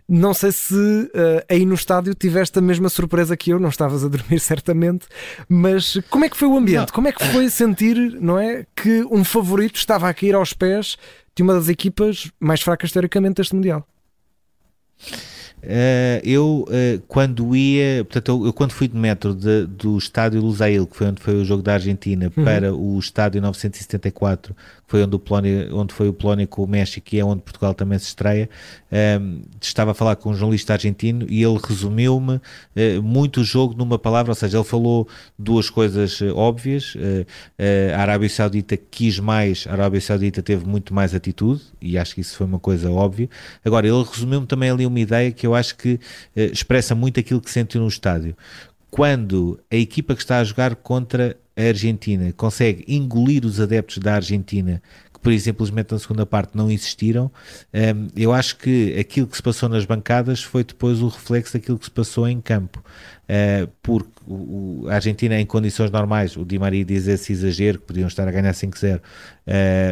Não 0.09 0.33
sei 0.33 0.53
se 0.53 0.75
uh, 0.75 1.45
aí 1.51 1.67
no 1.67 1.75
estádio 1.75 2.15
tiveste 2.15 2.59
a 2.59 2.63
mesma 2.63 2.89
surpresa 2.89 3.37
que 3.37 3.51
eu, 3.51 3.61
não 3.61 3.69
estavas 3.69 4.03
a 4.03 4.09
dormir 4.09 4.41
certamente, 4.41 5.07
mas 5.47 6.01
como 6.09 6.25
é 6.25 6.31
que 6.31 6.37
foi 6.37 6.49
o 6.49 6.57
ambiente? 6.57 6.89
Não. 6.89 6.95
Como 6.95 7.09
é 7.09 7.13
que 7.13 7.25
foi 7.27 7.51
sentir, 7.51 7.97
não 8.19 8.39
é, 8.39 8.65
que 8.75 9.05
um 9.11 9.23
favorito 9.23 9.77
estava 9.77 10.09
a 10.09 10.15
cair 10.15 10.35
aos 10.35 10.55
pés 10.55 10.97
de 11.37 11.43
uma 11.43 11.53
das 11.53 11.69
equipas 11.69 12.33
mais 12.41 12.63
fracas 12.63 12.91
teoricamente 12.91 13.35
deste 13.35 13.55
Mundial? 13.55 13.87
Uh, 15.59 16.23
eu 16.23 16.65
uh, 16.69 17.03
quando 17.09 17.55
ia, 17.55 18.05
portanto, 18.05 18.29
eu, 18.29 18.47
eu, 18.47 18.53
quando 18.53 18.73
fui 18.73 18.87
de 18.87 18.97
metro 18.97 19.35
de, 19.35 19.67
do 19.67 19.99
estádio 19.99 20.41
Lusail, 20.41 20.87
que 20.87 20.97
foi 20.97 21.09
onde 21.09 21.21
foi 21.21 21.35
o 21.35 21.45
jogo 21.45 21.63
da 21.63 21.75
Argentina, 21.75 22.31
uhum. 22.35 22.45
para 22.45 22.73
o 22.73 22.99
estádio 22.99 23.43
974, 23.43 24.55
que 24.55 24.59
foi 24.89 25.05
onde, 25.05 25.15
o 25.15 25.19
Polónia, 25.19 25.69
onde 25.73 25.95
foi 25.95 26.09
o 26.09 26.13
Polónia 26.13 26.47
com 26.47 26.65
o 26.65 26.67
México 26.67 27.07
e 27.13 27.21
é 27.21 27.25
onde 27.25 27.43
Portugal 27.43 27.75
também 27.75 27.99
se 27.99 28.07
estreia, 28.07 28.51
um, 29.21 29.43
estava 29.61 29.93
a 29.93 29.95
falar 29.95 30.17
com 30.17 30.31
um 30.31 30.35
jornalista 30.35 30.73
argentino 30.73 31.27
e 31.29 31.43
ele 31.43 31.59
resumiu-me 31.63 32.37
uh, 32.37 33.03
muito 33.03 33.43
o 33.43 33.45
jogo 33.45 33.75
numa 33.77 33.99
palavra, 33.99 34.33
ou 34.33 34.35
seja, 34.35 34.59
ele 34.59 34.65
falou 34.65 35.07
duas 35.39 35.69
coisas 35.71 36.21
óbvias, 36.35 36.95
a 37.95 38.01
Arábia 38.01 38.29
Saudita 38.29 38.77
quis 38.77 39.21
mais, 39.21 39.67
a 39.69 39.73
Arábia 39.73 40.01
Saudita 40.01 40.43
teve 40.43 40.67
muito 40.67 40.95
mais 40.95 41.15
atitude, 41.15 41.63
e 41.81 41.99
acho 41.99 42.15
que 42.15 42.23
isso 42.23 42.35
foi 42.37 42.47
uma 42.47 42.59
coisa 42.59 42.91
óbvia. 42.91 43.29
Agora, 43.63 43.87
ele 43.87 44.03
resumiu-me 44.03 44.47
também 44.47 44.71
ali 44.71 44.87
uma 44.87 44.99
ideia 44.99 45.31
que 45.31 45.47
eu 45.47 45.55
acho 45.55 45.77
que 45.77 45.95
uh, 45.95 46.01
expressa 46.35 46.95
muito 46.95 47.21
aquilo 47.21 47.43
que 47.43 47.51
sentiu 47.51 47.83
no 47.83 47.89
estádio. 47.89 48.35
Quando 48.91 49.61
a 49.71 49.77
equipa 49.77 50.15
que 50.15 50.23
está 50.23 50.39
a 50.39 50.45
jogar 50.45 50.75
contra 50.75 51.37
a 51.59 51.69
Argentina 51.69 52.33
consegue 52.37 52.85
engolir 52.87 53.45
os 53.45 53.61
adeptos 53.61 53.99
da 53.99 54.15
Argentina 54.15 54.81
que 55.19 55.23
por 55.23 55.33
exemplo 55.33 55.67
simplesmente 55.67 55.93
na 55.93 55.99
segunda 55.99 56.27
parte 56.27 56.57
não 56.57 56.71
existiram, 56.71 57.31
um, 57.75 58.09
eu 58.17 58.33
acho 58.33 58.57
que 58.57 58.97
aquilo 58.99 59.27
que 59.27 59.37
se 59.37 59.43
passou 59.43 59.69
nas 59.69 59.85
bancadas 59.85 60.43
foi 60.43 60.63
depois 60.63 61.03
o 61.03 61.09
reflexo 61.09 61.55
daquilo 61.55 61.79
que 61.79 61.87
se 61.87 61.91
passou 61.91 62.29
em 62.29 62.41
campo. 62.41 62.83
Uh, 63.25 63.69
porque 63.83 64.09
o, 64.27 64.87
a 64.89 64.95
Argentina 64.95 65.39
em 65.39 65.45
condições 65.45 65.91
normais, 65.91 66.35
o 66.37 66.47
Di 66.47 66.59
Maria 66.59 66.83
diz 66.85 67.07
esse 67.07 67.33
exagero 67.33 67.79
que 67.79 67.87
podiam 67.87 68.09
estar 68.09 68.27
a 68.27 68.31
ganhar 68.31 68.53
5-0, 68.53 68.99
uh, 68.99 69.01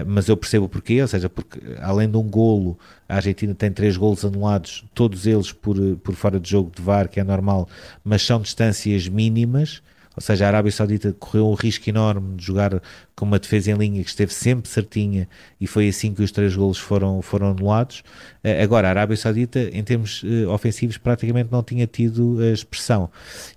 mas 0.06 0.28
eu 0.28 0.36
percebo 0.36 0.68
porquê, 0.68 1.02
ou 1.02 1.08
seja, 1.08 1.28
porque 1.28 1.60
além 1.80 2.08
de 2.08 2.16
um 2.16 2.22
golo 2.22 2.78
a 3.08 3.16
Argentina 3.16 3.54
tem 3.54 3.70
três 3.70 3.96
golos 3.96 4.24
anulados, 4.24 4.84
todos 4.94 5.26
eles 5.26 5.52
por, 5.52 5.76
por 5.98 6.14
fora 6.14 6.40
de 6.40 6.48
jogo 6.48 6.70
de 6.74 6.80
VAR, 6.80 7.08
que 7.08 7.20
é 7.20 7.24
normal, 7.24 7.68
mas 8.02 8.22
são 8.22 8.40
distâncias 8.40 9.06
mínimas. 9.08 9.82
Ou 10.16 10.22
seja, 10.22 10.46
a 10.46 10.48
Arábia 10.48 10.72
Saudita 10.72 11.14
correu 11.18 11.48
um 11.48 11.54
risco 11.54 11.88
enorme 11.90 12.36
de 12.36 12.44
jogar 12.44 12.80
com 13.14 13.26
uma 13.26 13.38
defesa 13.38 13.70
em 13.70 13.74
linha 13.74 14.02
que 14.02 14.08
esteve 14.08 14.32
sempre 14.32 14.68
certinha 14.68 15.28
e 15.60 15.66
foi 15.66 15.88
assim 15.88 16.14
que 16.14 16.22
os 16.22 16.32
três 16.32 16.56
golos 16.56 16.78
foram, 16.78 17.20
foram 17.20 17.50
anulados. 17.50 18.02
Eh, 18.42 18.62
agora, 18.62 18.88
a 18.88 18.90
Arábia 18.90 19.16
Saudita, 19.16 19.60
em 19.72 19.84
termos 19.84 20.22
uh, 20.22 20.48
ofensivos, 20.50 20.96
praticamente 20.96 21.50
não 21.52 21.62
tinha 21.62 21.86
tido 21.86 22.38
a 22.40 22.52
expressão. 22.52 23.10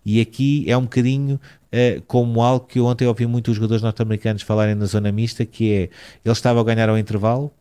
E 0.05 0.19
aqui 0.19 0.65
é 0.69 0.77
um 0.77 0.83
bocadinho 0.83 1.39
como 2.07 2.41
algo 2.41 2.65
que 2.65 2.79
eu 2.79 2.85
ontem 2.85 3.07
ouvi 3.07 3.25
muitos 3.27 3.55
jogadores 3.55 3.83
norte-americanos 3.83 4.41
falarem 4.41 4.75
na 4.75 4.85
zona 4.85 5.11
mista, 5.11 5.45
que 5.45 5.71
é, 5.71 5.81
ele 6.25 6.33
estava 6.33 6.59
a 6.59 6.63
ganhar 6.63 6.89
ao 6.89 6.97
intervalo, 6.97 7.51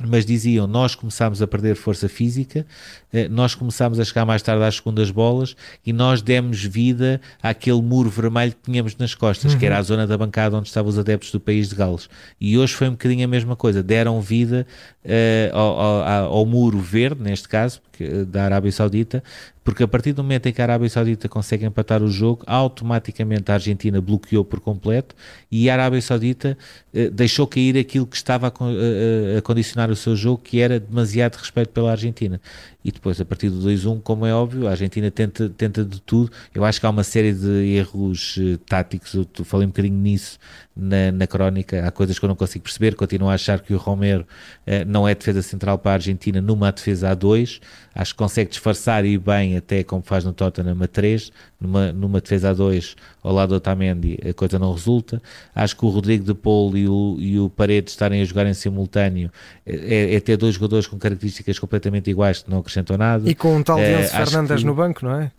mas 0.00 0.24
diziam 0.24 0.66
nós 0.66 0.94
começámos 0.94 1.42
a 1.42 1.46
perder 1.46 1.76
força 1.76 2.08
física, 2.08 2.66
eh, 3.12 3.28
nós 3.28 3.54
começámos 3.54 4.00
a 4.00 4.04
chegar 4.04 4.24
mais 4.24 4.40
tarde 4.40 4.64
às 4.64 4.76
segundas 4.76 5.10
bolas 5.10 5.54
e 5.84 5.92
nós 5.92 6.22
demos 6.22 6.64
vida 6.64 7.20
àquele 7.42 7.82
muro 7.82 8.08
vermelho 8.08 8.52
que 8.52 8.70
tínhamos 8.70 8.96
nas 8.96 9.14
costas, 9.14 9.52
uhum. 9.52 9.58
que 9.58 9.66
era 9.66 9.76
a 9.76 9.78
uhum. 9.78 9.84
zona 9.84 10.06
da 10.06 10.16
bancada 10.16 10.56
onde 10.56 10.68
estavam 10.68 10.88
os 10.88 10.98
adeptos 10.98 11.30
do 11.30 11.38
país 11.38 11.68
de 11.68 11.74
Gales. 11.74 12.08
E 12.40 12.56
hoje 12.56 12.72
foi 12.72 12.88
um 12.88 12.92
bocadinho 12.92 13.24
a 13.24 13.28
mesma 13.28 13.54
coisa, 13.54 13.82
deram 13.82 14.20
vida 14.20 14.66
uh, 15.04 15.56
ao, 15.56 15.80
ao, 15.80 16.32
ao, 16.32 16.46
muro 16.46 16.78
verde, 16.78 17.22
neste 17.22 17.48
caso, 17.48 17.80
da 18.28 18.44
Arábia 18.44 18.72
Saudita, 18.72 19.22
porque 19.64 19.82
a 19.82 19.88
partir 19.88 20.12
do 20.12 20.22
momento 20.22 20.46
em 20.46 20.52
que 20.52 20.60
a 20.60 20.64
Arábia 20.64 20.88
Saudita 20.88 21.28
consegue 21.28 21.64
empatar 21.64 22.02
o 22.02 22.08
jogo, 22.08 22.42
automaticamente 22.46 23.50
a 23.50 23.54
Argentina 23.54 24.00
bloqueou 24.00 24.44
por 24.44 24.60
completo 24.60 25.14
e 25.50 25.70
a 25.70 25.74
Arábia 25.74 26.00
Saudita 26.02 26.56
uh, 26.92 27.10
deixou 27.10 27.46
cair 27.46 27.78
aquilo 27.78 28.06
que 28.06 28.16
estava 28.16 28.48
a, 28.48 28.50
a, 28.50 29.38
a, 29.38 29.42
condicionar 29.42 29.90
o 29.90 29.96
seu 29.96 30.16
jogo, 30.16 30.42
que 30.42 30.60
era 30.60 30.80
demasiado 30.80 31.36
respeito 31.36 31.68
pela 31.68 31.92
Argentina. 31.92 32.40
E 32.84 32.90
depois, 32.90 33.20
a 33.20 33.24
partir 33.24 33.48
do 33.48 33.60
2-1, 33.68 34.00
como 34.02 34.26
é 34.26 34.34
óbvio, 34.34 34.66
a 34.66 34.70
Argentina 34.70 35.10
tenta, 35.10 35.48
tenta 35.48 35.84
de 35.84 36.00
tudo. 36.00 36.32
Eu 36.54 36.64
acho 36.64 36.80
que 36.80 36.86
há 36.86 36.90
uma 36.90 37.04
série 37.04 37.32
de 37.32 37.74
erros 37.74 38.36
uh, 38.38 38.58
táticos, 38.58 39.14
eu 39.14 39.44
falei 39.44 39.66
um 39.66 39.70
bocadinho 39.70 39.96
nisso 39.96 40.38
na, 40.74 41.12
na 41.12 41.26
crónica. 41.26 41.86
Há 41.86 41.90
coisas 41.90 42.18
que 42.18 42.24
eu 42.24 42.28
não 42.28 42.36
consigo 42.36 42.64
perceber. 42.64 42.94
Continuo 42.96 43.28
a 43.28 43.34
achar 43.34 43.60
que 43.60 43.72
o 43.72 43.78
Romero 43.78 44.22
uh, 44.66 44.84
não 44.86 45.06
é 45.06 45.14
defesa 45.14 45.42
central 45.42 45.78
para 45.78 45.92
a 45.92 45.94
Argentina 45.94 46.40
numa 46.40 46.72
defesa 46.72 47.10
a 47.10 47.14
2. 47.14 47.60
Acho 47.94 48.14
que 48.14 48.18
consegue 48.18 48.50
disfarçar 48.50 49.04
e 49.04 49.18
bem, 49.18 49.56
até 49.56 49.84
como 49.84 50.02
faz 50.02 50.24
no 50.24 50.32
Tottenham 50.32 50.76
a 50.82 50.86
3. 50.88 51.30
Numa, 51.60 51.92
numa 51.92 52.20
defesa 52.20 52.50
a 52.50 52.52
2 52.52 52.96
ao 53.22 53.32
lado 53.32 53.50
do 53.50 53.54
Otamendi, 53.56 54.18
a 54.28 54.32
coisa 54.32 54.58
não 54.58 54.72
resulta. 54.72 55.22
Acho 55.54 55.76
que 55.76 55.84
o 55.84 55.88
Rodrigo 55.88 56.24
de 56.24 56.34
Paulo 56.34 56.76
e 56.76 56.88
o, 56.88 57.16
e 57.20 57.38
o 57.38 57.48
Paredes 57.48 57.92
estarem 57.92 58.20
a 58.20 58.24
jogar 58.24 58.46
em 58.46 58.54
simultâneo 58.54 59.30
é, 59.64 60.14
é 60.14 60.20
ter 60.20 60.36
dois 60.36 60.54
jogadores 60.54 60.86
com 60.88 60.98
características 60.98 61.58
completamente 61.58 62.10
iguais 62.10 62.42
que 62.42 62.50
não 62.50 62.62
acrescentam 62.72 62.96
nada. 62.96 63.28
E 63.28 63.34
com 63.34 63.56
um 63.56 63.62
tal 63.62 63.78
Diogo 63.78 64.04
uh, 64.04 64.08
Fernandes 64.08 64.60
que... 64.60 64.66
no 64.66 64.74
banco, 64.74 65.04
não 65.04 65.20
é? 65.20 65.30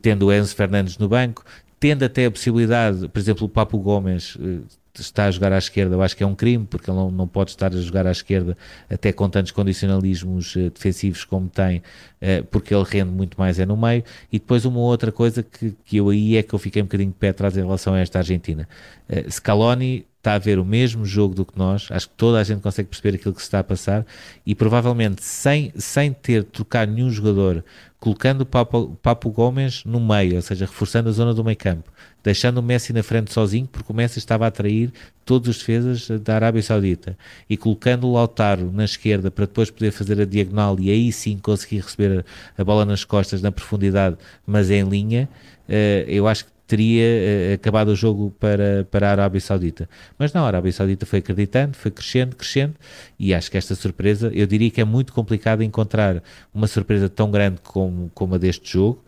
tendo 0.00 0.26
o 0.26 0.32
Enzo 0.32 0.56
Fernandes 0.56 0.98
no 0.98 1.08
banco, 1.08 1.44
tendo 1.78 2.04
até 2.04 2.26
a 2.26 2.30
possibilidade, 2.30 3.08
por 3.08 3.18
exemplo, 3.18 3.46
o 3.46 3.48
Papo 3.48 3.78
Gomes 3.78 4.34
uh, 4.36 4.64
está 4.98 5.26
a 5.26 5.30
jogar 5.30 5.52
à 5.52 5.58
esquerda, 5.58 5.94
eu 5.94 6.02
acho 6.02 6.16
que 6.16 6.22
é 6.22 6.26
um 6.26 6.34
crime, 6.34 6.66
porque 6.68 6.90
ele 6.90 6.96
não, 6.96 7.10
não 7.10 7.28
pode 7.28 7.50
estar 7.50 7.72
a 7.72 7.76
jogar 7.76 8.06
à 8.06 8.10
esquerda 8.10 8.56
até 8.90 9.12
com 9.12 9.28
tantos 9.28 9.52
condicionalismos 9.52 10.56
uh, 10.56 10.70
defensivos 10.70 11.24
como 11.24 11.48
tem, 11.48 11.78
uh, 11.78 12.44
porque 12.50 12.74
ele 12.74 12.84
rende 12.84 13.10
muito 13.10 13.38
mais 13.38 13.58
é 13.58 13.66
no 13.66 13.76
meio. 13.76 14.02
E 14.32 14.38
depois 14.38 14.64
uma 14.64 14.80
outra 14.80 15.12
coisa 15.12 15.42
que, 15.42 15.74
que 15.84 15.96
eu 15.96 16.08
aí 16.08 16.36
é 16.36 16.42
que 16.42 16.54
eu 16.54 16.58
fiquei 16.58 16.82
um 16.82 16.86
bocadinho 16.86 17.10
de 17.10 17.16
pé 17.16 17.28
atrás 17.28 17.56
em 17.56 17.62
relação 17.62 17.94
a 17.94 18.00
esta 18.00 18.18
Argentina. 18.18 18.68
Uh, 19.08 19.30
Scaloni 19.30 20.06
está 20.22 20.34
a 20.34 20.38
ver 20.38 20.60
o 20.60 20.64
mesmo 20.64 21.04
jogo 21.04 21.34
do 21.34 21.44
que 21.44 21.58
nós, 21.58 21.88
acho 21.90 22.08
que 22.08 22.14
toda 22.16 22.38
a 22.38 22.44
gente 22.44 22.62
consegue 22.62 22.88
perceber 22.88 23.16
aquilo 23.16 23.34
que 23.34 23.40
se 23.40 23.48
está 23.48 23.58
a 23.58 23.64
passar. 23.64 24.06
E 24.46 24.54
provavelmente 24.54 25.22
sem, 25.24 25.72
sem 25.76 26.12
ter 26.12 26.44
trocado 26.44 26.92
nenhum 26.92 27.10
jogador, 27.10 27.64
colocando 27.98 28.42
o 28.42 28.46
Papo, 28.46 28.96
Papo 29.02 29.30
Gomes 29.30 29.84
no 29.84 30.00
meio, 30.00 30.36
ou 30.36 30.42
seja, 30.42 30.64
reforçando 30.64 31.08
a 31.08 31.12
zona 31.12 31.34
do 31.34 31.42
meio 31.42 31.56
campo, 31.56 31.90
deixando 32.22 32.58
o 32.58 32.62
Messi 32.62 32.92
na 32.92 33.02
frente 33.02 33.32
sozinho, 33.32 33.66
porque 33.66 33.92
o 33.92 33.94
Messi 33.94 34.20
estava 34.20 34.44
a 34.44 34.48
atrair 34.48 34.92
todos 35.24 35.48
os 35.48 35.58
defesas 35.58 36.08
da 36.20 36.36
Arábia 36.36 36.62
Saudita, 36.62 37.18
e 37.50 37.56
colocando 37.56 38.06
o 38.06 38.12
Lautaro 38.12 38.70
na 38.72 38.84
esquerda 38.84 39.28
para 39.28 39.46
depois 39.46 39.70
poder 39.70 39.90
fazer 39.90 40.20
a 40.20 40.24
diagonal 40.24 40.78
e 40.78 40.88
aí 40.88 41.12
sim 41.12 41.36
conseguir 41.36 41.80
receber 41.80 42.24
a, 42.56 42.62
a 42.62 42.64
bola 42.64 42.84
nas 42.84 43.04
costas, 43.04 43.42
na 43.42 43.50
profundidade, 43.50 44.16
mas 44.46 44.70
em 44.70 44.84
linha, 44.88 45.28
uh, 45.68 45.72
eu 46.06 46.28
acho 46.28 46.44
que 46.44 46.51
teria 46.72 47.04
uh, 47.04 47.54
acabado 47.54 47.88
o 47.88 47.94
jogo 47.94 48.34
para, 48.40 48.88
para 48.90 49.08
a 49.08 49.10
Arábia 49.10 49.40
Saudita. 49.42 49.86
Mas 50.18 50.32
não, 50.32 50.44
a 50.44 50.46
Arábia 50.46 50.72
Saudita 50.72 51.04
foi 51.04 51.18
acreditando, 51.18 51.76
foi 51.76 51.90
crescendo, 51.90 52.34
crescendo, 52.34 52.74
e 53.18 53.34
acho 53.34 53.50
que 53.50 53.58
esta 53.58 53.74
surpresa, 53.74 54.30
eu 54.32 54.46
diria 54.46 54.70
que 54.70 54.80
é 54.80 54.84
muito 54.84 55.12
complicado 55.12 55.62
encontrar 55.62 56.22
uma 56.54 56.66
surpresa 56.66 57.10
tão 57.10 57.30
grande 57.30 57.60
como, 57.62 58.10
como 58.14 58.36
a 58.36 58.38
deste 58.38 58.72
jogo, 58.72 59.04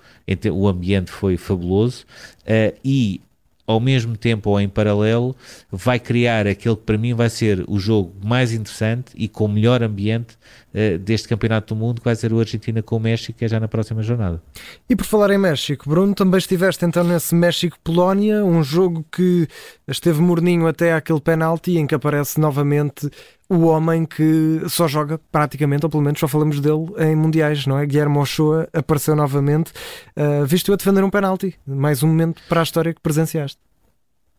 o 0.52 0.68
ambiente 0.68 1.10
foi 1.10 1.38
fabuloso, 1.38 2.04
uh, 2.42 2.78
e 2.84 3.22
ao 3.66 3.80
mesmo 3.80 4.14
tempo 4.14 4.50
ou 4.50 4.60
em 4.60 4.68
paralelo, 4.68 5.34
vai 5.72 5.98
criar 5.98 6.46
aquele 6.46 6.76
que 6.76 6.82
para 6.82 6.98
mim 6.98 7.14
vai 7.14 7.30
ser 7.30 7.64
o 7.66 7.78
jogo 7.78 8.14
mais 8.22 8.52
interessante 8.52 9.12
e 9.14 9.26
com 9.26 9.46
o 9.46 9.48
melhor 9.48 9.82
ambiente 9.82 10.36
uh, 10.74 10.98
deste 10.98 11.28
Campeonato 11.28 11.74
do 11.74 11.78
Mundo, 11.78 12.00
que 12.00 12.04
vai 12.04 12.16
ser 12.16 12.32
o 12.32 12.40
Argentina 12.40 12.82
com 12.82 12.96
o 12.96 13.00
México, 13.00 13.38
que 13.38 13.44
é 13.44 13.48
já 13.48 13.60
na 13.60 13.68
próxima 13.68 14.02
jornada. 14.02 14.42
E 14.88 14.96
por 14.96 15.06
falar 15.06 15.30
em 15.30 15.38
México, 15.38 15.88
Bruno, 15.88 16.14
também 16.14 16.38
estiveste 16.38 16.84
então 16.84 17.04
nesse 17.04 17.34
México-Polónia, 17.34 18.44
um 18.44 18.62
jogo 18.62 19.04
que 19.10 19.48
esteve 19.86 20.20
morninho 20.20 20.66
até 20.66 20.92
aquele 20.92 21.20
penalti 21.20 21.78
em 21.78 21.86
que 21.86 21.94
aparece 21.94 22.40
novamente 22.40 23.08
o 23.48 23.66
homem 23.66 24.04
que 24.04 24.62
só 24.68 24.88
joga 24.88 25.20
praticamente, 25.30 25.84
ou 25.84 25.90
pelo 25.90 26.02
menos 26.02 26.18
só 26.18 26.26
falamos 26.26 26.60
dele 26.60 26.86
em 26.98 27.14
mundiais, 27.14 27.66
não 27.66 27.78
é? 27.78 27.86
Guilherme 27.86 28.18
Ochoa 28.18 28.68
apareceu 28.72 29.14
novamente, 29.14 29.72
uh, 30.16 30.44
visto 30.46 30.72
a 30.72 30.76
defender 30.76 31.04
um 31.04 31.10
penalti. 31.10 31.54
Mais 31.66 32.02
um 32.02 32.08
momento 32.08 32.42
para 32.48 32.60
a 32.60 32.62
história 32.62 32.94
que 32.94 33.00
presenciaste. 33.00 33.58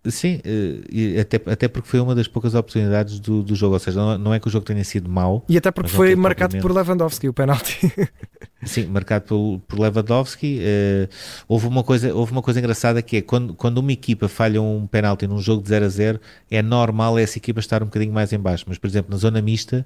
Sim, 0.08 0.40
uh, 0.46 1.22
até, 1.22 1.42
até 1.52 1.68
porque 1.68 1.88
foi 1.88 2.00
uma 2.00 2.14
das 2.14 2.28
poucas 2.28 2.54
oportunidades 2.54 3.20
do, 3.20 3.42
do 3.42 3.56
jogo, 3.56 3.74
ou 3.74 3.80
seja, 3.80 4.00
não, 4.00 4.18
não, 4.18 4.34
é 4.34 4.40
que 4.40 4.48
o 4.48 4.52
jogo 4.52 4.66
tenha 4.66 4.84
sido 4.84 5.10
mau. 5.10 5.44
E 5.50 5.58
até 5.58 5.72
porque 5.72 5.90
foi 5.90 6.16
marcado 6.16 6.58
por 6.60 6.72
Lewandowski 6.72 7.28
o 7.28 7.34
penalti. 7.34 7.92
Sim, 8.64 8.88
marcado 8.88 9.26
por, 9.26 9.62
por 9.68 9.80
Lewandowski. 9.80 10.60
Uh, 10.60 11.10
houve, 11.48 11.68
uma 11.68 11.84
coisa, 11.84 12.14
houve 12.14 12.32
uma 12.32 12.42
coisa 12.42 12.60
engraçada 12.60 13.02
que 13.02 13.18
é 13.18 13.22
quando, 13.22 13.54
quando 13.54 13.78
uma 13.80 13.92
equipa 13.92 14.28
falha 14.28 14.62
um 14.62 14.88
penalti 14.88 15.28
num 15.28 15.40
jogo 15.40 15.62
de 15.62 15.70
0 15.70 15.86
a 15.86 15.90
0, 15.90 16.20
é 16.50 16.62
normal 16.62 17.18
essa 17.18 17.38
equipa 17.38 17.60
estar 17.60 17.82
um 17.82 17.86
bocadinho 17.86 18.14
mais 18.14 18.34
em 18.34 18.40
baixo. 18.40 18.66
Mas, 18.68 18.78
por 18.78 18.88
exemplo, 18.88 19.12
na 19.12 19.18
zona 19.18 19.42
mista, 19.42 19.86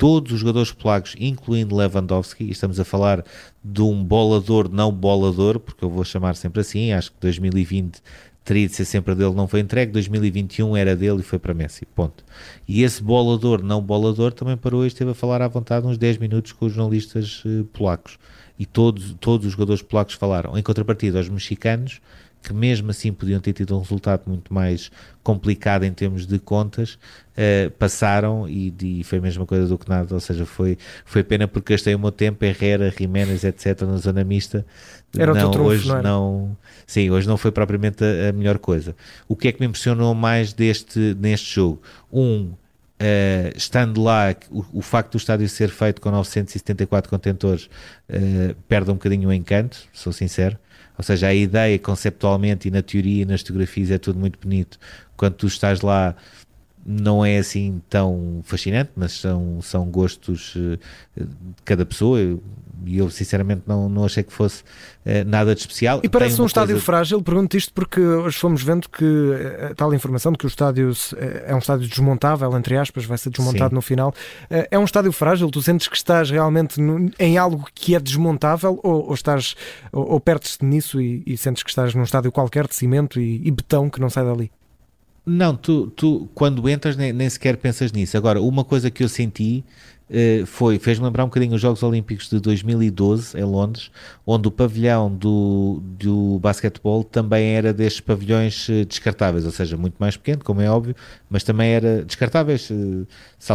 todos 0.00 0.32
os 0.32 0.40
jogadores 0.40 0.72
polacos, 0.72 1.14
incluindo 1.18 1.76
Lewandowski, 1.76 2.44
e 2.44 2.50
estamos 2.50 2.80
a 2.80 2.84
falar 2.84 3.24
de 3.62 3.82
um 3.82 4.02
bolador 4.02 4.68
não 4.70 4.90
bolador, 4.90 5.60
porque 5.60 5.84
eu 5.84 5.90
vou 5.90 6.04
chamar 6.04 6.36
sempre 6.36 6.60
assim, 6.60 6.92
acho 6.92 7.12
que 7.12 7.18
2020 7.20 8.00
teria 8.50 8.66
de 8.66 8.74
ser 8.74 8.84
sempre 8.84 9.14
dele, 9.14 9.32
não 9.32 9.46
foi 9.46 9.60
entregue. 9.60 9.92
2021 9.92 10.76
era 10.76 10.96
dele 10.96 11.20
e 11.20 11.22
foi 11.22 11.38
para 11.38 11.54
Messi. 11.54 11.86
Ponto. 11.94 12.24
E 12.66 12.82
esse 12.82 13.00
bolador, 13.00 13.62
não 13.62 13.80
bolador, 13.80 14.32
também 14.32 14.56
parou 14.56 14.82
e 14.82 14.88
esteve 14.88 15.12
a 15.12 15.14
falar 15.14 15.40
à 15.40 15.46
vontade 15.46 15.86
uns 15.86 15.96
10 15.96 16.18
minutos 16.18 16.50
com 16.50 16.66
os 16.66 16.72
jornalistas 16.72 17.44
uh, 17.44 17.64
polacos. 17.72 18.18
E 18.58 18.66
todos, 18.66 19.14
todos 19.20 19.46
os 19.46 19.52
jogadores 19.52 19.82
polacos 19.82 20.14
falaram. 20.14 20.58
Em 20.58 20.62
contrapartida, 20.64 21.20
os 21.20 21.28
mexicanos, 21.28 22.00
que 22.42 22.52
mesmo 22.52 22.90
assim 22.90 23.12
podiam 23.12 23.40
ter 23.40 23.52
tido 23.52 23.76
um 23.76 23.80
resultado 23.80 24.22
muito 24.26 24.52
mais 24.52 24.90
complicado 25.22 25.84
em 25.84 25.92
termos 25.92 26.26
de 26.26 26.38
contas, 26.38 26.94
uh, 26.94 27.70
passaram 27.78 28.48
e, 28.48 28.74
e, 28.82 29.04
foi 29.04 29.18
a 29.18 29.20
mesma 29.20 29.44
coisa 29.44 29.66
do 29.66 29.76
que 29.76 29.88
nada, 29.88 30.14
ou 30.14 30.20
seja, 30.20 30.46
foi, 30.46 30.78
foi 31.04 31.22
pena 31.22 31.46
porque 31.46 31.74
gastei 31.74 31.94
o 31.94 31.98
meu 31.98 32.10
tempo, 32.10 32.44
Herrera, 32.44 32.92
Jiménez, 32.96 33.44
etc. 33.44 33.82
na 33.82 33.96
zona 33.98 34.24
mista. 34.24 34.64
Era 35.16 35.34
não, 35.34 35.50
trunfo, 35.50 35.68
hoje 35.68 35.88
não, 35.88 36.02
não, 36.02 36.56
sim, 36.86 37.10
hoje 37.10 37.28
não 37.28 37.36
foi 37.36 37.52
propriamente 37.52 38.02
a, 38.02 38.30
a, 38.30 38.32
melhor 38.32 38.58
coisa. 38.58 38.96
O 39.28 39.36
que 39.36 39.48
é 39.48 39.52
que 39.52 39.60
me 39.60 39.66
impressionou 39.66 40.14
mais 40.14 40.52
deste, 40.52 41.16
neste 41.18 41.54
jogo? 41.54 41.82
Um, 42.12 42.52
Uh, 43.00 43.56
estando 43.56 44.02
lá, 44.02 44.36
o, 44.50 44.62
o, 44.74 44.82
facto 44.82 45.12
do 45.12 45.16
estádio 45.16 45.48
ser 45.48 45.70
feito 45.70 46.02
com 46.02 46.10
974 46.10 47.08
contentores 47.08 47.64
uh, 48.10 48.54
perde 48.68 48.90
um 48.90 48.94
bocadinho 48.94 49.30
o 49.30 49.32
encanto, 49.32 49.78
sou 49.90 50.12
sincero. 50.12 50.58
Ou 51.00 51.02
seja, 51.02 51.28
a 51.28 51.34
ideia 51.34 51.78
conceptualmente 51.78 52.68
e 52.68 52.70
na 52.70 52.82
teoria 52.82 53.22
e 53.22 53.24
nas 53.24 53.40
fotografias 53.40 53.90
é 53.90 53.96
tudo 53.96 54.18
muito 54.18 54.38
bonito. 54.38 54.78
Quando 55.16 55.32
tu 55.32 55.46
estás 55.46 55.80
lá, 55.80 56.14
não 56.84 57.24
é 57.24 57.38
assim 57.38 57.80
tão 57.88 58.40
fascinante, 58.44 58.90
mas 58.96 59.12
são, 59.12 59.60
são 59.62 59.86
gostos 59.86 60.54
uh, 60.56 60.78
de 61.16 61.62
cada 61.64 61.84
pessoa. 61.84 62.18
E 62.86 62.96
eu, 62.96 63.10
sinceramente, 63.10 63.62
não, 63.66 63.90
não 63.90 64.06
achei 64.06 64.22
que 64.22 64.32
fosse 64.32 64.62
uh, 64.62 65.24
nada 65.26 65.54
de 65.54 65.60
especial. 65.60 66.00
E 66.02 66.08
parece 66.08 66.40
um 66.40 66.46
estádio 66.46 66.76
coisa... 66.76 66.84
frágil. 66.84 67.22
Pergunto 67.22 67.56
isto 67.56 67.72
porque 67.74 68.00
hoje 68.00 68.38
fomos 68.38 68.62
vendo 68.62 68.88
que 68.88 69.04
uh, 69.04 69.74
tal 69.76 69.92
informação 69.92 70.32
de 70.32 70.38
que 70.38 70.46
o 70.46 70.48
estádio 70.48 70.90
é 71.44 71.54
um 71.54 71.58
estádio 71.58 71.86
desmontável, 71.86 72.56
entre 72.56 72.76
aspas, 72.76 73.04
vai 73.04 73.18
ser 73.18 73.30
desmontado 73.30 73.70
Sim. 73.70 73.74
no 73.74 73.82
final. 73.82 74.14
é 74.48 74.78
um 74.78 74.84
estádio 74.84 75.12
frágil? 75.12 75.50
Tu 75.50 75.60
sentes 75.60 75.88
que 75.88 75.96
estás 75.96 76.30
realmente 76.30 76.80
em 77.18 77.36
algo 77.36 77.66
que 77.74 77.94
é 77.94 78.00
desmontável 78.00 78.80
ou, 78.82 79.08
ou 79.08 79.14
estás 79.14 79.54
ou, 79.92 80.12
ou 80.12 80.20
perdes-te 80.20 80.64
nisso 80.64 81.00
e, 81.00 81.22
e, 81.26 81.36
sentes 81.36 81.62
que 81.62 81.70
estás 81.70 81.94
num 81.94 82.02
estádio 82.02 82.32
qualquer 82.32 82.66
de 82.66 82.74
cimento 82.74 83.20
e, 83.20 83.46
e 83.46 83.50
betão 83.50 83.90
que 83.90 84.00
não 84.00 84.08
sai 84.08 84.24
dali? 84.24 84.50
Não, 85.32 85.54
tu, 85.54 85.86
tu 85.90 86.28
quando 86.34 86.68
entras 86.68 86.96
nem, 86.96 87.12
nem, 87.12 87.30
sequer 87.30 87.56
pensas 87.56 87.92
nisso. 87.92 88.16
Agora, 88.16 88.42
uma 88.42 88.64
coisa 88.64 88.90
que 88.90 89.04
eu 89.04 89.08
senti 89.08 89.64
uh, 90.10 90.44
foi, 90.44 90.76
fez-me 90.80 91.04
lembrar 91.04 91.22
um 91.22 91.28
bocadinho 91.28 91.54
os 91.54 91.60
Jogos 91.60 91.84
Olímpicos 91.84 92.28
de 92.28 92.40
2012 92.40 93.38
em 93.38 93.44
Londres, 93.44 93.92
onde 94.26 94.48
o 94.48 94.50
pavilhão 94.50 95.08
do, 95.08 95.80
do 95.84 96.40
basquetebol 96.40 97.04
também 97.04 97.54
era 97.54 97.72
destes 97.72 98.00
pavilhões 98.00 98.68
uh, 98.68 98.84
descartáveis, 98.84 99.46
ou 99.46 99.52
seja, 99.52 99.76
muito 99.76 99.94
mais 100.00 100.16
pequeno, 100.16 100.42
como 100.42 100.62
é 100.62 100.68
óbvio, 100.68 100.96
mas 101.28 101.44
também 101.44 101.70
era 101.70 102.04
descartáveis, 102.04 102.68
uh, 102.68 103.06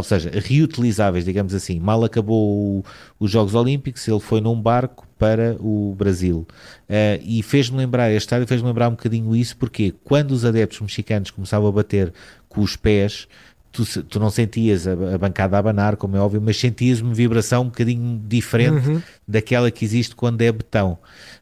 seja, 0.01 0.32
reutilizáveis, 0.34 1.25
digamos 1.25 1.53
assim. 1.53 1.77
Mal 1.77 2.05
acabou 2.05 2.86
os 3.20 3.29
Jogos 3.29 3.53
Olímpicos, 3.53 4.08
ele 4.08 4.22
foi 4.22 4.39
num 4.39 4.60
barco 4.62 5.05
para 5.18 5.56
o 5.60 5.96
Brasil. 5.98 6.46
Uh, 6.90 7.22
e 7.24 7.42
fez-me 7.42 7.78
lembrar, 7.78 8.10
este 8.10 8.26
estádio 8.28 8.48
fez-me 8.48 8.68
lembrar 8.68 8.90
um 8.90 8.92
bocadinho 8.92 9.36
isso, 9.36 9.56
porque 9.58 9.94
quando 10.04 10.32
os 10.32 10.46
adeptos 10.46 10.82
mexicanos 10.82 11.32
começavam 11.32 11.68
a 11.68 11.72
bater 11.72 12.14
com 12.50 12.62
os 12.62 12.76
pés, 12.76 13.28
tu, 13.76 14.04
tu 14.04 14.20
não 14.20 14.30
sentias 14.30 14.88
a, 14.88 14.94
a, 14.94 15.18
bancada 15.18 15.58
a 15.58 15.60
abanar, 15.60 15.98
como 15.98 16.16
é 16.16 16.20
óbvio, 16.20 16.42
mas 16.42 16.58
sentias 16.58 17.02
uma 17.02 17.14
vibração 17.14 17.64
um 17.64 17.66
bocadinho 17.66 18.22
diferente 18.26 18.88
uhum. 18.88 19.02
Daquela 19.27 19.72
que 19.72 19.84
existe 19.84 20.15
quando 20.15 20.41
é 20.41 20.51
betão. 20.51 20.98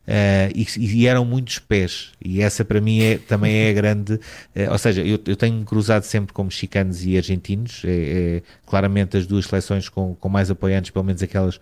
Uh, 0.05 0.51
e, 0.53 0.67
e, 0.77 1.07
eram 1.07 1.23
muitos 1.23 1.59
pés, 1.59 2.11
e 2.21 2.41
essa 2.41 2.65
para 2.65 2.81
mim 2.81 3.01
é, 3.01 3.17
também 3.17 3.55
é 3.55 3.69
a 3.69 3.73
grande. 3.73 4.13
Uh, 4.13 4.71
ou 4.71 4.77
seja, 4.77 5.01
eu, 5.01 5.17
eu 5.25 5.35
tenho 5.37 5.63
cruzado 5.63 6.03
sempre 6.03 6.33
com 6.33 6.43
mexicanos 6.43 7.05
e 7.05 7.15
argentinos, 7.15 7.81
é, 7.85 7.89
é 8.37 8.41
claramente 8.65 9.15
as 9.15 9.25
duas 9.25 9.45
seleções 9.45 9.87
com, 9.87 10.13
com 10.15 10.27
mais 10.27 10.51
apoiantes, 10.51 10.91
pelo 10.91 11.05
menos 11.05 11.23
aquelas 11.23 11.57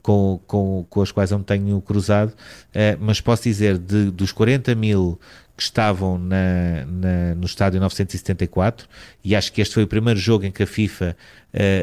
com, 0.00 0.40
com, 0.46 0.86
com 0.88 1.02
as 1.02 1.12
quais 1.12 1.32
eu 1.32 1.38
me 1.38 1.44
tenho 1.44 1.78
cruzado, 1.82 2.30
uh, 2.30 2.98
mas 2.98 3.20
posso 3.20 3.42
dizer, 3.42 3.76
de, 3.76 4.10
dos 4.10 4.32
40 4.32 4.74
mil 4.74 5.20
que 5.54 5.62
estavam 5.62 6.16
na, 6.16 6.86
na, 6.86 7.34
no 7.34 7.44
estádio 7.44 7.78
974, 7.78 8.88
e 9.22 9.36
acho 9.36 9.52
que 9.52 9.60
este 9.60 9.74
foi 9.74 9.82
o 9.82 9.86
primeiro 9.86 10.18
jogo 10.18 10.46
em 10.46 10.50
que 10.50 10.62
a 10.62 10.66
FIFA 10.66 11.14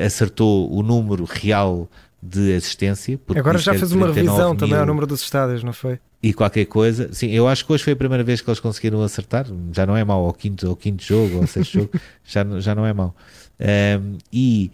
acertou 0.04 0.74
o 0.74 0.82
número 0.82 1.24
real 1.24 1.88
de 2.22 2.56
assistência. 2.56 3.20
Agora 3.36 3.58
já 3.58 3.74
fez 3.74 3.92
uma 3.92 4.08
revisão 4.12 4.56
também 4.56 4.78
ao 4.78 4.86
número 4.86 5.08
dos 5.08 5.22
estádios, 5.22 5.64
não 5.64 5.74
foi? 5.74 6.00
E 6.22 6.34
qualquer 6.34 6.66
coisa, 6.66 7.14
sim, 7.14 7.30
eu 7.32 7.48
acho 7.48 7.66
que 7.66 7.72
hoje 7.72 7.84
foi 7.84 7.94
a 7.94 7.96
primeira 7.96 8.24
vez 8.24 8.42
que 8.42 8.50
eles 8.50 8.60
conseguiram 8.60 9.02
acertar, 9.02 9.46
já 9.72 9.86
não 9.86 9.96
é 9.96 10.04
mau, 10.04 10.26
ao 10.26 10.34
quinto, 10.34 10.68
ao 10.68 10.76
quinto 10.76 11.02
jogo, 11.02 11.38
ao 11.38 11.48
sexto 11.48 11.80
jogo, 11.80 11.92
já, 12.26 12.46
já 12.60 12.76
não 12.76 12.86
é 12.86 12.92
mau. 12.92 13.16
Um, 13.60 14.18
e 14.32 14.70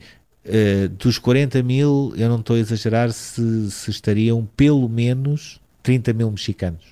uh, 0.45 0.89
dos 0.89 1.19
40 1.19 1.61
mil, 1.61 2.13
eu 2.17 2.29
não 2.29 2.39
estou 2.39 2.55
a 2.55 2.59
exagerar 2.59 3.11
se, 3.11 3.69
se 3.69 3.91
estariam 3.91 4.47
pelo 4.57 4.89
menos 4.89 5.61
30 5.83 6.13
mil 6.13 6.31
mexicanos. 6.31 6.83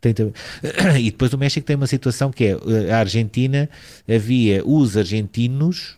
30... 0.00 0.32
E 1.00 1.10
depois 1.10 1.32
o 1.32 1.38
México 1.38 1.66
tem 1.66 1.74
uma 1.74 1.88
situação 1.88 2.30
que 2.30 2.44
é 2.44 2.92
a 2.92 2.98
Argentina, 2.98 3.68
havia 4.08 4.64
os 4.64 4.96
argentinos 4.96 5.96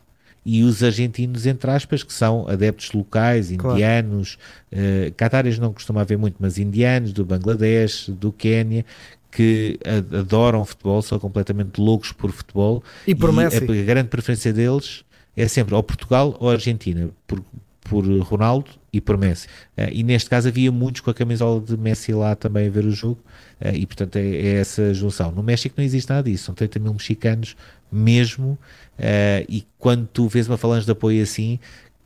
e 0.51 0.65
os 0.65 0.83
argentinos, 0.83 1.45
entre 1.45 1.71
aspas, 1.71 2.03
que 2.03 2.11
são 2.11 2.49
adeptos 2.49 2.91
locais, 2.93 3.51
indianos, 3.51 4.39
claro. 4.71 5.09
uh, 5.09 5.15
catares 5.15 5.59
não 5.59 5.75
costuma 5.75 6.01
haver 6.01 6.17
muito, 6.17 6.37
mas 6.41 6.57
indianos 6.57 7.13
do 7.13 7.23
Bangladesh, 7.23 8.09
do 8.09 8.33
Quénia, 8.33 8.83
que 9.31 9.79
adoram 10.19 10.65
futebol, 10.65 11.03
são 11.03 11.19
completamente 11.19 11.79
loucos 11.79 12.13
por 12.13 12.33
futebol. 12.33 12.83
E 13.07 13.15
por 13.15 13.31
Messi. 13.31 13.59
A, 13.59 13.61
a 13.61 13.85
grande 13.85 14.09
preferência 14.09 14.51
deles 14.51 15.05
é 15.37 15.47
sempre 15.47 15.75
ou 15.75 15.83
Portugal 15.83 16.35
ou 16.41 16.49
Argentina, 16.49 17.11
por, 17.27 17.45
por 17.83 18.07
Ronaldo 18.23 18.71
e 18.93 19.01
por 19.01 19.17
Messi. 19.17 19.47
Uh, 19.77 19.91
e 19.93 20.03
neste 20.03 20.31
caso 20.31 20.49
havia 20.49 20.73
muitos 20.73 21.01
com 21.01 21.11
a 21.11 21.15
camisola 21.15 21.61
de 21.61 21.77
Messi 21.77 22.13
lá 22.13 22.35
também 22.35 22.67
a 22.67 22.71
ver 22.71 22.85
o 22.85 22.91
jogo, 22.91 23.21
uh, 23.61 23.75
e 23.75 23.87
portanto 23.87 24.17
é, 24.17 24.21
é, 24.21 24.55
essa 24.61 24.93
junção. 24.95 25.31
No 25.31 25.43
México 25.43 25.75
não 25.77 25.85
existe 25.85 26.09
nada 26.09 26.29
disso, 26.29 26.45
são 26.45 26.55
30 26.55 26.79
mil 26.79 26.93
mexicanos 26.93 27.57
mesmo, 27.91 28.59
uh, 28.99 29.45
e 29.49 29.67
quando 29.79 30.07
tu 30.07 30.29
vês 30.29 30.49
uma 30.49 30.57
falange 30.57 30.85
de 30.85 30.93
apoio 30.93 31.23
assim, 31.23 31.59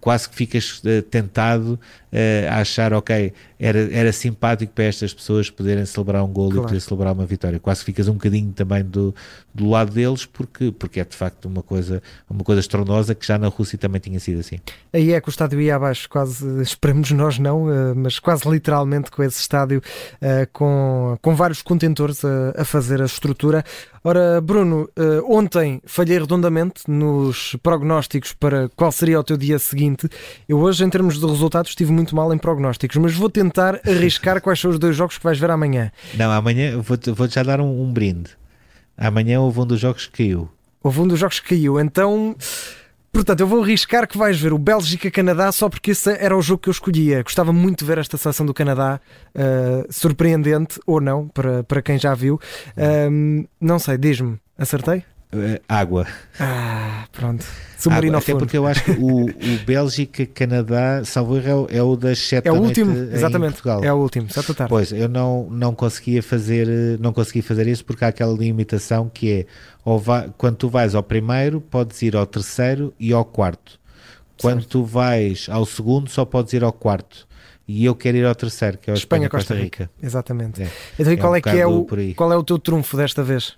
quase 0.03 0.29
que 0.29 0.35
ficas 0.35 0.81
uh, 0.81 1.01
tentado 1.09 1.79
uh, 2.13 2.51
a 2.51 2.57
achar, 2.57 2.93
ok, 2.93 3.33
era, 3.57 3.79
era 3.95 4.13
simpático 4.13 4.73
para 4.73 4.83
estas 4.83 5.15
pessoas 5.15 5.49
poderem 5.49 5.87
celebrar 5.87 6.25
um 6.25 6.33
gol 6.33 6.51
claro. 6.51 6.65
e 6.65 6.67
poder 6.67 6.81
celebrar 6.81 7.13
uma 7.13 7.25
vitória. 7.25 7.61
Quase 7.61 7.83
que 7.83 7.87
ficas 7.87 8.09
um 8.09 8.15
bocadinho 8.15 8.51
também 8.53 8.85
do, 8.85 9.15
do 9.55 9.71
lado 9.71 9.93
deles, 9.93 10.27
porque, 10.27 10.73
porque 10.73 10.99
é 10.99 11.05
de 11.05 11.15
facto 11.15 11.45
uma 11.45 11.63
coisa, 11.63 12.03
uma 12.29 12.43
coisa 12.43 12.61
estrondosa 12.61 13.15
que 13.15 13.25
já 13.25 13.39
na 13.39 13.47
Rússia 13.47 13.79
também 13.79 14.01
tinha 14.01 14.19
sido 14.19 14.41
assim. 14.41 14.59
Aí 14.93 15.13
é 15.13 15.21
que 15.21 15.29
o 15.29 15.31
estádio 15.31 15.61
ia 15.61 15.77
abaixo, 15.77 16.09
quase, 16.09 16.61
esperemos 16.61 17.13
nós 17.13 17.39
não, 17.39 17.67
uh, 17.67 17.95
mas 17.95 18.19
quase 18.19 18.51
literalmente 18.51 19.09
com 19.09 19.23
esse 19.23 19.39
estádio 19.39 19.81
com, 20.53 21.17
com 21.23 21.37
vários 21.37 21.63
contentores 21.63 22.25
a, 22.25 22.55
a 22.57 22.65
fazer 22.65 23.01
a 23.01 23.05
estrutura. 23.05 23.65
Ora, 24.05 24.41
Bruno, 24.41 24.89
ontem 25.29 25.81
falhei 25.87 26.19
redondamente 26.19 26.83
nos 26.89 27.57
prognósticos 27.63 28.33
para 28.33 28.69
qual 28.71 28.91
seria 28.91 29.21
o 29.21 29.23
teu 29.23 29.37
dia 29.37 29.61
seguinte. 29.61 30.09
Eu 30.49 30.59
hoje, 30.59 30.85
em 30.85 30.91
termos 30.91 31.21
de 31.21 31.27
resultados, 31.27 31.71
estive 31.71 31.93
muito 31.93 32.17
mal 32.17 32.35
em 32.35 32.39
prognósticos, 32.39 32.97
mas 32.97 33.15
vou 33.15 33.31
tentar 33.31 33.81
arriscar 33.87 34.41
quais 34.41 34.59
são 34.59 34.73
os 34.73 34.79
dois 34.79 34.97
jogos 34.97 35.19
que 35.19 35.25
vais 35.25 35.39
ver 35.39 35.53
amanhã. 35.53 35.93
Não, 36.15 36.33
amanhã 36.33 36.81
vou-te 36.81 37.13
vou 37.13 37.29
já 37.29 37.45
dar 37.45 37.61
um, 37.61 37.83
um, 37.83 37.93
brinde. 37.93 38.31
Amanhã 38.97 39.41
houve 39.41 39.61
um 39.61 39.67
dos 39.67 39.79
jogos 39.79 40.07
que 40.07 40.25
caiu. 40.25 40.49
Houve 40.83 41.01
um 41.01 41.07
dos 41.07 41.21
jogos 41.21 41.39
que 41.39 41.51
caiu, 41.51 41.79
então. 41.79 42.35
Portanto, 43.13 43.41
eu 43.41 43.47
vou 43.47 43.63
arriscar 43.63 44.09
que 44.09 44.17
vais 44.17 44.41
ver 44.41 44.53
o 44.55 44.59
Bélgica-Canadá 44.59 45.53
só 45.53 45.69
porque 45.69 45.91
esse 45.91 46.11
era 46.11 46.37
o 46.37 46.41
jogo 46.41 46.63
que 46.63 46.69
eu 46.71 46.73
escolhia. 46.73 47.23
Gostava 47.23 47.53
muito 47.53 47.81
de 47.81 47.85
ver 47.85 47.99
esta 47.99 48.17
seleção 48.17 48.47
do 48.47 48.55
Canadá, 48.55 48.99
uh, 49.35 49.93
surpreendente 49.93 50.81
ou 50.87 51.01
não, 51.01 51.29
para, 51.29 51.63
para 51.63 51.83
quem 51.83 51.99
já 51.99 52.15
viu. 52.15 52.41
Não 53.61 53.79
sei, 53.79 53.99
diz-me, 53.99 54.39
acertei? 54.57 55.05
Uh, 55.35 55.59
água. 55.67 56.07
Ah, 56.39 57.07
pronto. 57.11 57.43
Submarino 57.79 58.19
água, 58.19 58.23
até 58.23 58.39
porque 58.39 58.59
eu 58.59 58.67
acho 58.67 58.85
que 58.85 58.91
o, 58.91 59.25
o 59.25 59.59
Bélgica-Canadá, 59.65 61.03
salvo 61.07 61.39
erro, 61.39 61.67
é 61.71 61.83
o 61.83 61.97
das 61.97 62.19
7 62.19 62.47
É 62.47 62.53
o 62.53 62.57
último, 62.57 62.95
exatamente. 62.95 63.53
Portugal. 63.55 63.83
É 63.83 63.91
o 63.91 63.97
último, 63.97 64.29
7 64.29 64.49
da 64.49 64.55
tarde. 64.55 64.69
Pois, 64.69 64.93
eu 64.93 65.09
não, 65.09 65.49
não 65.51 65.75
conseguia 65.75 66.23
fazer 66.23 66.69
não 67.01 67.15
consegui 67.15 67.41
fazer 67.41 67.67
isso 67.67 67.83
porque 67.83 68.05
há 68.05 68.09
aquela 68.09 68.37
limitação 68.37 69.09
que 69.09 69.33
é 69.33 69.47
ou 69.85 69.99
vai, 69.99 70.31
quando 70.37 70.57
tu 70.57 70.69
vais 70.69 70.95
ao 70.95 71.03
primeiro, 71.03 71.63
podes 71.63 72.03
ir 72.03 72.15
ao 72.15 72.27
terceiro 72.27 72.93
e 73.01 73.11
ao 73.13 73.25
quarto. 73.25 73.81
Quando 74.39 74.61
certo. 74.61 74.71
tu 74.71 74.85
vais 74.85 75.47
ao 75.51 75.65
segundo, 75.65 76.11
só 76.11 76.27
podes 76.27 76.53
ir 76.53 76.63
ao 76.63 76.73
quarto 76.73 77.27
e 77.67 77.87
eu 77.87 77.95
quero 77.95 78.19
ir 78.19 78.27
ao 78.27 78.35
terceiro, 78.35 78.77
que 78.77 78.91
é 78.91 78.93
o 78.93 78.97
Espanha, 78.97 79.25
Espanha 79.25 79.31
Costa 79.31 79.55
Rica. 79.55 79.85
Rica. 79.85 79.91
Exatamente. 80.03 80.63
É. 80.63 80.69
Então, 80.99 81.13
e 81.13 81.17
qual 81.17 81.35
é, 81.35 81.39
é 81.39 81.41
que 81.41 81.49
é 81.51 81.67
o 81.67 81.87
qual 82.15 82.33
é 82.33 82.37
o 82.37 82.45
teu 82.45 82.59
trunfo 82.59 82.99
desta 82.99 83.23
vez? 83.23 83.57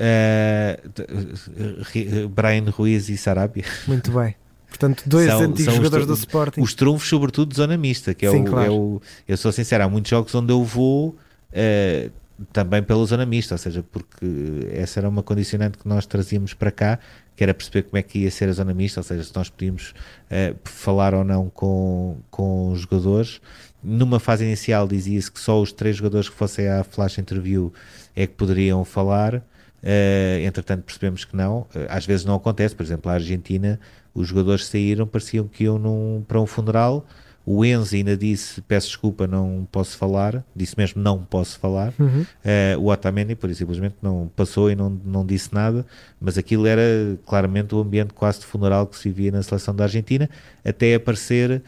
Uh, 0.00 2.28
Brian 2.28 2.70
Ruiz 2.70 3.08
e 3.08 3.16
Sarabia. 3.16 3.64
Muito 3.86 4.10
bem. 4.12 4.34
Portanto, 4.68 5.02
dois 5.06 5.26
são, 5.26 5.40
antigos 5.40 5.64
são 5.64 5.74
jogadores 5.74 6.06
do 6.06 6.14
Sporting. 6.14 6.60
Os 6.60 6.74
trunfos, 6.74 7.08
sobretudo, 7.08 7.50
de 7.50 7.56
zona 7.56 7.76
mista, 7.76 8.14
que 8.14 8.24
é, 8.24 8.30
Sim, 8.30 8.42
o, 8.42 8.44
claro. 8.44 8.66
é 8.66 8.70
o. 8.70 9.02
Eu 9.26 9.36
sou 9.36 9.52
sincero, 9.52 9.84
há 9.84 9.88
muitos 9.88 10.10
jogos 10.10 10.34
onde 10.34 10.52
eu 10.52 10.64
vou 10.64 11.08
uh, 11.08 12.10
também 12.52 12.82
pela 12.82 13.04
zona 13.04 13.26
mista, 13.26 13.54
ou 13.54 13.58
seja, 13.58 13.82
porque 13.82 14.26
essa 14.72 15.00
era 15.00 15.08
uma 15.08 15.22
condicionante 15.22 15.76
que 15.76 15.86
nós 15.86 16.06
trazíamos 16.06 16.54
para 16.54 16.70
cá, 16.70 16.98
que 17.36 17.42
era 17.42 17.52
perceber 17.52 17.82
como 17.82 17.98
é 17.98 18.02
que 18.02 18.20
ia 18.20 18.30
ser 18.30 18.48
a 18.48 18.52
zona 18.52 18.72
mista, 18.72 19.00
ou 19.00 19.04
seja, 19.04 19.24
se 19.24 19.34
nós 19.34 19.50
podíamos 19.50 19.92
uh, 20.30 20.56
falar 20.64 21.14
ou 21.14 21.24
não 21.24 21.50
com, 21.50 22.18
com 22.30 22.70
os 22.70 22.80
jogadores. 22.80 23.40
Numa 23.82 24.20
fase 24.20 24.44
inicial 24.44 24.86
dizia-se 24.86 25.30
que 25.30 25.40
só 25.40 25.60
os 25.60 25.72
três 25.72 25.96
jogadores 25.96 26.28
que 26.28 26.36
fossem 26.36 26.68
à 26.68 26.84
flash 26.84 27.18
interview 27.18 27.72
é 28.14 28.26
que 28.26 28.34
poderiam 28.34 28.84
falar. 28.84 29.42
Uh, 29.82 30.44
entretanto, 30.44 30.82
percebemos 30.82 31.24
que 31.24 31.34
não. 31.34 31.60
Uh, 31.60 31.86
às 31.88 32.04
vezes 32.04 32.24
não 32.24 32.34
acontece. 32.34 32.74
Por 32.74 32.82
exemplo, 32.82 33.10
a 33.10 33.14
Argentina, 33.14 33.80
os 34.14 34.28
jogadores 34.28 34.66
saíram, 34.66 35.06
pareciam 35.06 35.48
que 35.48 35.64
iam 35.64 35.78
num, 35.78 36.22
para 36.26 36.40
um 36.40 36.46
funeral. 36.46 37.06
O 37.46 37.64
Enzo 37.64 37.96
ainda 37.96 38.16
disse: 38.16 38.60
Peço 38.60 38.88
desculpa, 38.88 39.26
não 39.26 39.66
posso 39.72 39.96
falar. 39.96 40.44
Disse 40.54 40.76
mesmo: 40.76 41.02
Não 41.02 41.24
posso 41.24 41.58
falar. 41.58 41.94
Uhum. 41.98 42.20
Uh, 42.20 42.80
o 42.80 42.92
Otamendi, 42.92 43.34
por 43.34 43.52
simplesmente, 43.54 43.96
não 44.02 44.30
passou 44.36 44.70
e 44.70 44.76
não, 44.76 44.90
não 44.90 45.24
disse 45.24 45.52
nada. 45.52 45.86
Mas 46.20 46.36
aquilo 46.36 46.66
era 46.66 46.82
claramente 47.26 47.74
o 47.74 47.80
ambiente 47.80 48.12
quase 48.12 48.40
de 48.40 48.46
funeral 48.46 48.86
que 48.86 48.98
se 48.98 49.08
via 49.10 49.32
na 49.32 49.42
seleção 49.42 49.74
da 49.74 49.84
Argentina, 49.84 50.28
até 50.62 50.94
aparecer 50.94 51.62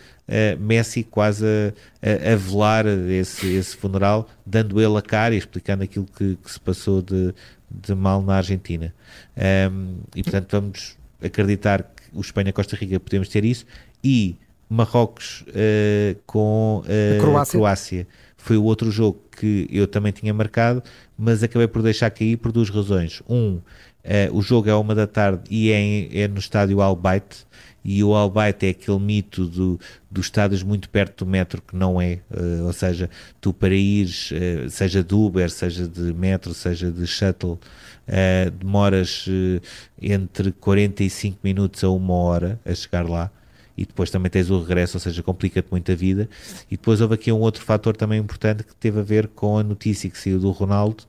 Messi 0.61 1.03
quase 1.03 1.45
a, 1.45 2.31
a, 2.31 2.33
a 2.33 2.37
velar 2.37 2.87
esse, 2.87 3.55
esse 3.55 3.77
funeral, 3.77 4.29
dando 4.47 4.81
ele 4.81 4.97
a 4.97 5.03
cara 5.03 5.35
e 5.35 5.39
explicando 5.39 5.83
aquilo 5.83 6.07
que, 6.07 6.37
que 6.37 6.51
se 6.51 6.61
passou 6.61 7.03
de 7.03 7.35
de 7.73 7.95
mal 7.95 8.23
na 8.23 8.37
Argentina. 8.37 8.95
Um, 9.71 9.99
e 10.15 10.23
portanto 10.23 10.51
vamos 10.53 10.97
acreditar 11.23 11.83
que 11.83 12.03
o 12.13 12.21
Espanha-Costa 12.21 12.77
Rica 12.77 12.99
podemos 13.01 13.29
ter 13.29 13.45
isso 13.45 13.65
e 14.03 14.37
Marrocos 14.69 15.45
uh, 15.49 16.19
com 16.27 16.83
uh, 16.85 17.21
Croácia. 17.21 17.59
Croácia. 17.59 18.07
foi 18.39 18.57
o 18.57 18.65
outro 18.65 18.91
jogo 18.91 19.23
que 19.39 19.69
eu 19.71 19.87
também 19.87 20.13
tinha 20.13 20.33
marcado, 20.33 20.83
mas 21.17 21.43
acabei 21.43 21.69
por 21.69 21.83
deixar 21.83 22.11
cair 22.11 22.39
por 22.39 22.51
duas 22.53 22.71
razões. 22.71 23.23
Um, 23.29 23.57
uh, 23.57 23.63
o 24.33 24.41
jogo 24.41 24.71
é 24.71 24.75
uma 24.75 24.95
da 24.95 25.07
tarde 25.07 25.43
e 25.51 25.71
é, 25.71 25.79
em, 25.79 26.09
é 26.13 26.27
no 26.27 26.39
estádio 26.39 26.81
Albaite 26.81 27.47
e 27.85 28.03
o 28.05 28.15
Albaite 28.15 28.67
é 28.67 28.71
aquele 28.71 28.99
mito 28.99 29.47
do, 29.47 29.81
dos 30.11 30.27
estádios 30.27 30.63
muito 30.63 30.89
perto 30.89 31.25
do 31.25 31.31
metro 31.31 31.61
que 31.61 31.75
não 31.75 32.01
é, 32.01 32.21
uh, 32.31 32.67
ou 32.67 32.73
seja, 32.73 33.11
tu 33.41 33.53
para 33.53 33.75
ires, 33.75 34.31
uh, 34.31 34.71
seja 34.71 35.03
de 35.03 35.15
Uber, 35.15 35.51
seja 35.51 35.89
de 35.89 36.13
metro, 36.13 36.55
seja 36.55 36.91
de 36.91 37.07
shuttle, 37.07 37.59
uh, 38.09 38.51
demoras 38.51 39.27
entre 40.01 40.53
45 40.53 41.39
minutos 41.43 41.83
a 41.83 41.91
uma 41.91 42.15
hora 42.15 42.61
a 42.65 42.75
chegar 42.75 43.09
lá 43.09 43.31
e 43.77 43.87
depois 43.87 44.11
também 44.11 44.31
tens 44.31 44.51
o 44.51 44.61
regresso, 44.61 44.97
ou 44.97 45.01
seja, 45.01 45.23
complica-te 45.23 45.69
muito 45.71 45.91
a 45.91 45.95
vida. 45.95 46.29
E 46.71 46.77
depois 46.77 47.01
houve 47.01 47.15
aqui 47.15 47.33
um 47.33 47.41
outro 47.41 47.65
fator 47.65 47.97
também 47.97 48.21
importante 48.21 48.63
que 48.65 48.75
teve 48.75 49.01
a 49.01 49.03
ver 49.03 49.29
com 49.29 49.59
a 49.59 49.63
notícia 49.63 50.11
que 50.11 50.19
saiu 50.19 50.39
do 50.39 50.51
Ronaldo, 50.51 51.05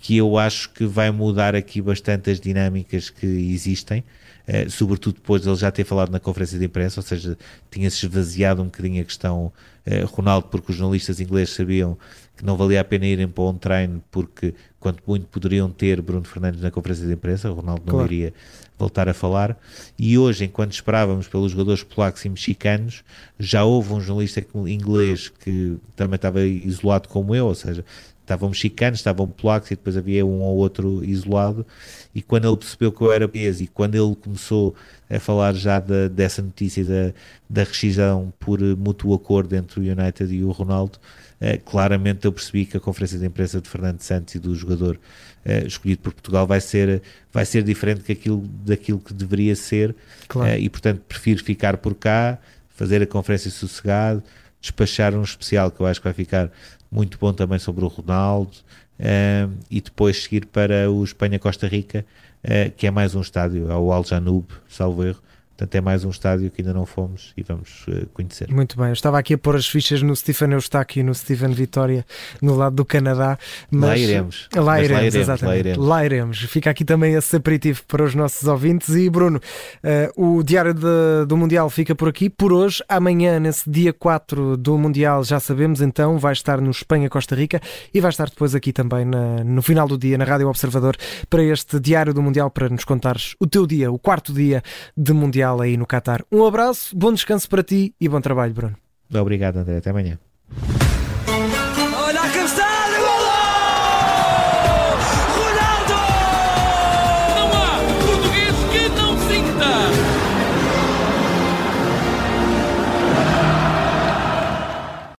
que 0.00 0.16
eu 0.16 0.38
acho 0.38 0.70
que 0.70 0.86
vai 0.86 1.10
mudar 1.10 1.54
aqui 1.54 1.80
bastante 1.80 2.30
as 2.30 2.40
dinâmicas 2.40 3.10
que 3.10 3.26
existem. 3.26 4.02
Uh, 4.48 4.68
sobretudo 4.68 5.14
depois 5.14 5.42
de 5.42 5.48
ele 5.48 5.56
já 5.56 5.70
ter 5.70 5.84
falado 5.84 6.10
na 6.10 6.18
conferência 6.18 6.58
de 6.58 6.64
imprensa, 6.64 6.98
ou 6.98 7.06
seja, 7.06 7.38
tinha-se 7.70 8.04
esvaziado 8.04 8.62
um 8.62 8.64
bocadinho 8.64 9.00
a 9.00 9.04
questão 9.04 9.52
uh, 9.86 10.06
Ronaldo, 10.06 10.48
porque 10.48 10.72
os 10.72 10.78
jornalistas 10.78 11.20
ingleses 11.20 11.54
sabiam 11.54 11.96
que 12.36 12.44
não 12.44 12.56
valia 12.56 12.80
a 12.80 12.84
pena 12.84 13.06
irem 13.06 13.28
para 13.28 13.44
um 13.44 13.54
treino, 13.54 14.02
porque 14.10 14.54
quanto 14.80 15.02
muito 15.06 15.26
poderiam 15.26 15.70
ter 15.70 16.00
Bruno 16.00 16.24
Fernandes 16.24 16.62
na 16.62 16.70
conferência 16.70 17.06
de 17.06 17.12
imprensa, 17.12 17.50
Ronaldo 17.50 17.82
não 17.84 17.92
claro. 17.92 18.10
iria 18.10 18.32
voltar 18.78 19.10
a 19.10 19.14
falar. 19.14 19.58
E 19.98 20.16
hoje, 20.16 20.46
enquanto 20.46 20.72
esperávamos 20.72 21.28
pelos 21.28 21.52
jogadores 21.52 21.82
polacos 21.82 22.24
e 22.24 22.30
mexicanos, 22.30 23.04
já 23.38 23.62
houve 23.62 23.92
um 23.92 24.00
jornalista 24.00 24.42
inglês 24.66 25.28
que 25.28 25.76
também 25.94 26.16
estava 26.16 26.40
isolado 26.40 27.08
como 27.08 27.34
eu, 27.34 27.46
ou 27.46 27.54
seja, 27.54 27.84
estavam 28.30 28.48
mexicanos, 28.48 29.00
estavam 29.00 29.26
polacos 29.26 29.70
e 29.70 29.74
depois 29.74 29.96
havia 29.96 30.24
um 30.24 30.40
ou 30.40 30.56
outro 30.56 31.04
isolado. 31.04 31.66
E 32.14 32.22
quando 32.22 32.48
ele 32.48 32.56
percebeu 32.56 32.90
que 32.90 33.02
eu 33.02 33.12
era 33.12 33.28
português 33.40 33.60
e 33.60 33.66
quando 33.66 33.94
ele 33.94 34.14
começou 34.16 34.74
a 35.08 35.18
falar 35.18 35.54
já 35.54 35.80
da, 35.80 36.08
dessa 36.08 36.42
notícia 36.42 36.84
da, 36.84 37.12
da 37.48 37.64
rescisão 37.64 38.32
por 38.38 38.60
mútuo 38.60 39.14
acordo 39.14 39.54
entre 39.56 39.80
o 39.80 39.82
United 39.82 40.32
e 40.32 40.44
o 40.44 40.50
Ronaldo, 40.50 40.98
eh, 41.40 41.58
claramente 41.58 42.26
eu 42.26 42.32
percebi 42.32 42.66
que 42.66 42.76
a 42.76 42.80
conferência 42.80 43.18
de 43.18 43.26
imprensa 43.26 43.60
de 43.60 43.68
Fernando 43.68 44.00
Santos 44.00 44.34
e 44.34 44.38
do 44.38 44.54
jogador 44.54 44.98
eh, 45.44 45.66
escolhido 45.66 46.02
por 46.02 46.12
Portugal 46.12 46.46
vai 46.46 46.60
ser, 46.60 47.02
vai 47.32 47.44
ser 47.44 47.62
diferente 47.62 48.02
que 48.02 48.12
aquilo, 48.12 48.46
daquilo 48.64 48.98
que 48.98 49.14
deveria 49.14 49.56
ser. 49.56 49.94
Claro. 50.28 50.50
Eh, 50.50 50.60
e 50.60 50.68
portanto 50.68 51.00
prefiro 51.08 51.42
ficar 51.42 51.78
por 51.78 51.94
cá, 51.94 52.38
fazer 52.68 53.02
a 53.02 53.06
conferência 53.06 53.50
sossegado, 53.50 54.22
despachar 54.60 55.14
um 55.14 55.22
especial 55.22 55.70
que 55.70 55.80
eu 55.80 55.86
acho 55.86 56.00
que 56.00 56.04
vai 56.04 56.14
ficar 56.14 56.50
muito 56.90 57.18
bom 57.18 57.32
também 57.32 57.58
sobre 57.58 57.84
o 57.84 57.88
Ronaldo, 57.88 58.56
uh, 58.98 59.52
e 59.70 59.80
depois 59.80 60.22
seguir 60.22 60.46
para 60.46 60.90
o 60.90 61.04
Espanha-Costa 61.04 61.66
Rica, 61.66 62.04
uh, 62.44 62.70
que 62.76 62.86
é 62.86 62.90
mais 62.90 63.14
um 63.14 63.20
estádio, 63.20 63.70
ao 63.70 63.92
Al 63.92 64.04
Janub, 64.04 64.46
salvo 64.68 65.04
erro, 65.04 65.22
Portanto, 65.60 65.74
é 65.74 65.80
mais 65.82 66.06
um 66.06 66.08
estádio 66.10 66.50
que 66.50 66.62
ainda 66.62 66.72
não 66.72 66.86
fomos 66.86 67.34
e 67.36 67.42
vamos 67.42 67.84
uh, 67.86 68.06
conhecer. 68.14 68.50
Muito 68.50 68.78
bem, 68.78 68.86
eu 68.86 68.92
estava 68.94 69.18
aqui 69.18 69.34
a 69.34 69.38
pôr 69.38 69.56
as 69.56 69.66
fichas 69.66 70.00
no 70.00 70.16
Stephen 70.16 70.52
Eustáquio 70.52 71.00
e 71.00 71.02
no 71.02 71.14
Stephen 71.14 71.50
Vitória 71.52 72.02
no 72.40 72.54
lado 72.54 72.76
do 72.76 72.84
Canadá. 72.84 73.38
Mas... 73.70 73.90
Lá 73.90 73.98
iremos. 73.98 74.48
Lá 74.56 74.62
Mas 74.64 74.84
iremos, 74.84 74.90
lá 74.90 75.04
iremos, 75.04 75.14
exatamente. 75.16 75.44
lá 75.44 75.58
iremos. 75.58 75.86
Lá 75.86 76.04
iremos. 76.06 76.38
Fica 76.44 76.70
aqui 76.70 76.82
também 76.82 77.12
esse 77.12 77.36
aperitivo 77.36 77.82
para 77.86 78.02
os 78.02 78.14
nossos 78.14 78.48
ouvintes. 78.48 78.88
E 78.94 79.10
Bruno, 79.10 79.38
eh, 79.82 80.10
o 80.16 80.42
Diário 80.42 80.72
de- 80.72 81.26
do 81.28 81.36
Mundial 81.36 81.68
fica 81.68 81.94
por 81.94 82.08
aqui. 82.08 82.30
Por 82.30 82.54
hoje, 82.54 82.82
amanhã, 82.88 83.38
nesse 83.38 83.68
dia 83.68 83.92
4 83.92 84.56
do 84.56 84.78
Mundial, 84.78 85.22
já 85.24 85.38
sabemos, 85.38 85.82
então, 85.82 86.18
vai 86.18 86.32
estar 86.32 86.58
no 86.58 86.70
Espanha-Costa 86.70 87.34
Rica 87.34 87.60
e 87.92 88.00
vai 88.00 88.08
estar 88.08 88.30
depois 88.30 88.54
aqui 88.54 88.72
também 88.72 89.04
na- 89.04 89.44
no 89.44 89.60
final 89.60 89.86
do 89.86 89.98
dia, 89.98 90.16
na 90.16 90.24
Rádio 90.24 90.48
Observador, 90.48 90.96
para 91.28 91.42
este 91.44 91.78
Diário 91.78 92.14
do 92.14 92.22
Mundial, 92.22 92.50
para 92.50 92.70
nos 92.70 92.84
contares 92.84 93.34
o 93.38 93.46
teu 93.46 93.66
dia, 93.66 93.92
o 93.92 93.98
quarto 93.98 94.32
dia 94.32 94.62
de 94.96 95.12
Mundial 95.50 95.60
aí 95.60 95.76
no 95.76 95.86
Qatar. 95.86 96.24
Um 96.30 96.44
abraço, 96.44 96.96
bom 96.96 97.12
descanso 97.12 97.48
para 97.48 97.62
ti 97.62 97.94
e 98.00 98.08
bom 98.08 98.20
trabalho, 98.20 98.54
Bruno. 98.54 98.76
Obrigado, 99.12 99.56
André. 99.58 99.78
Até 99.78 99.90
amanhã. 99.90 100.18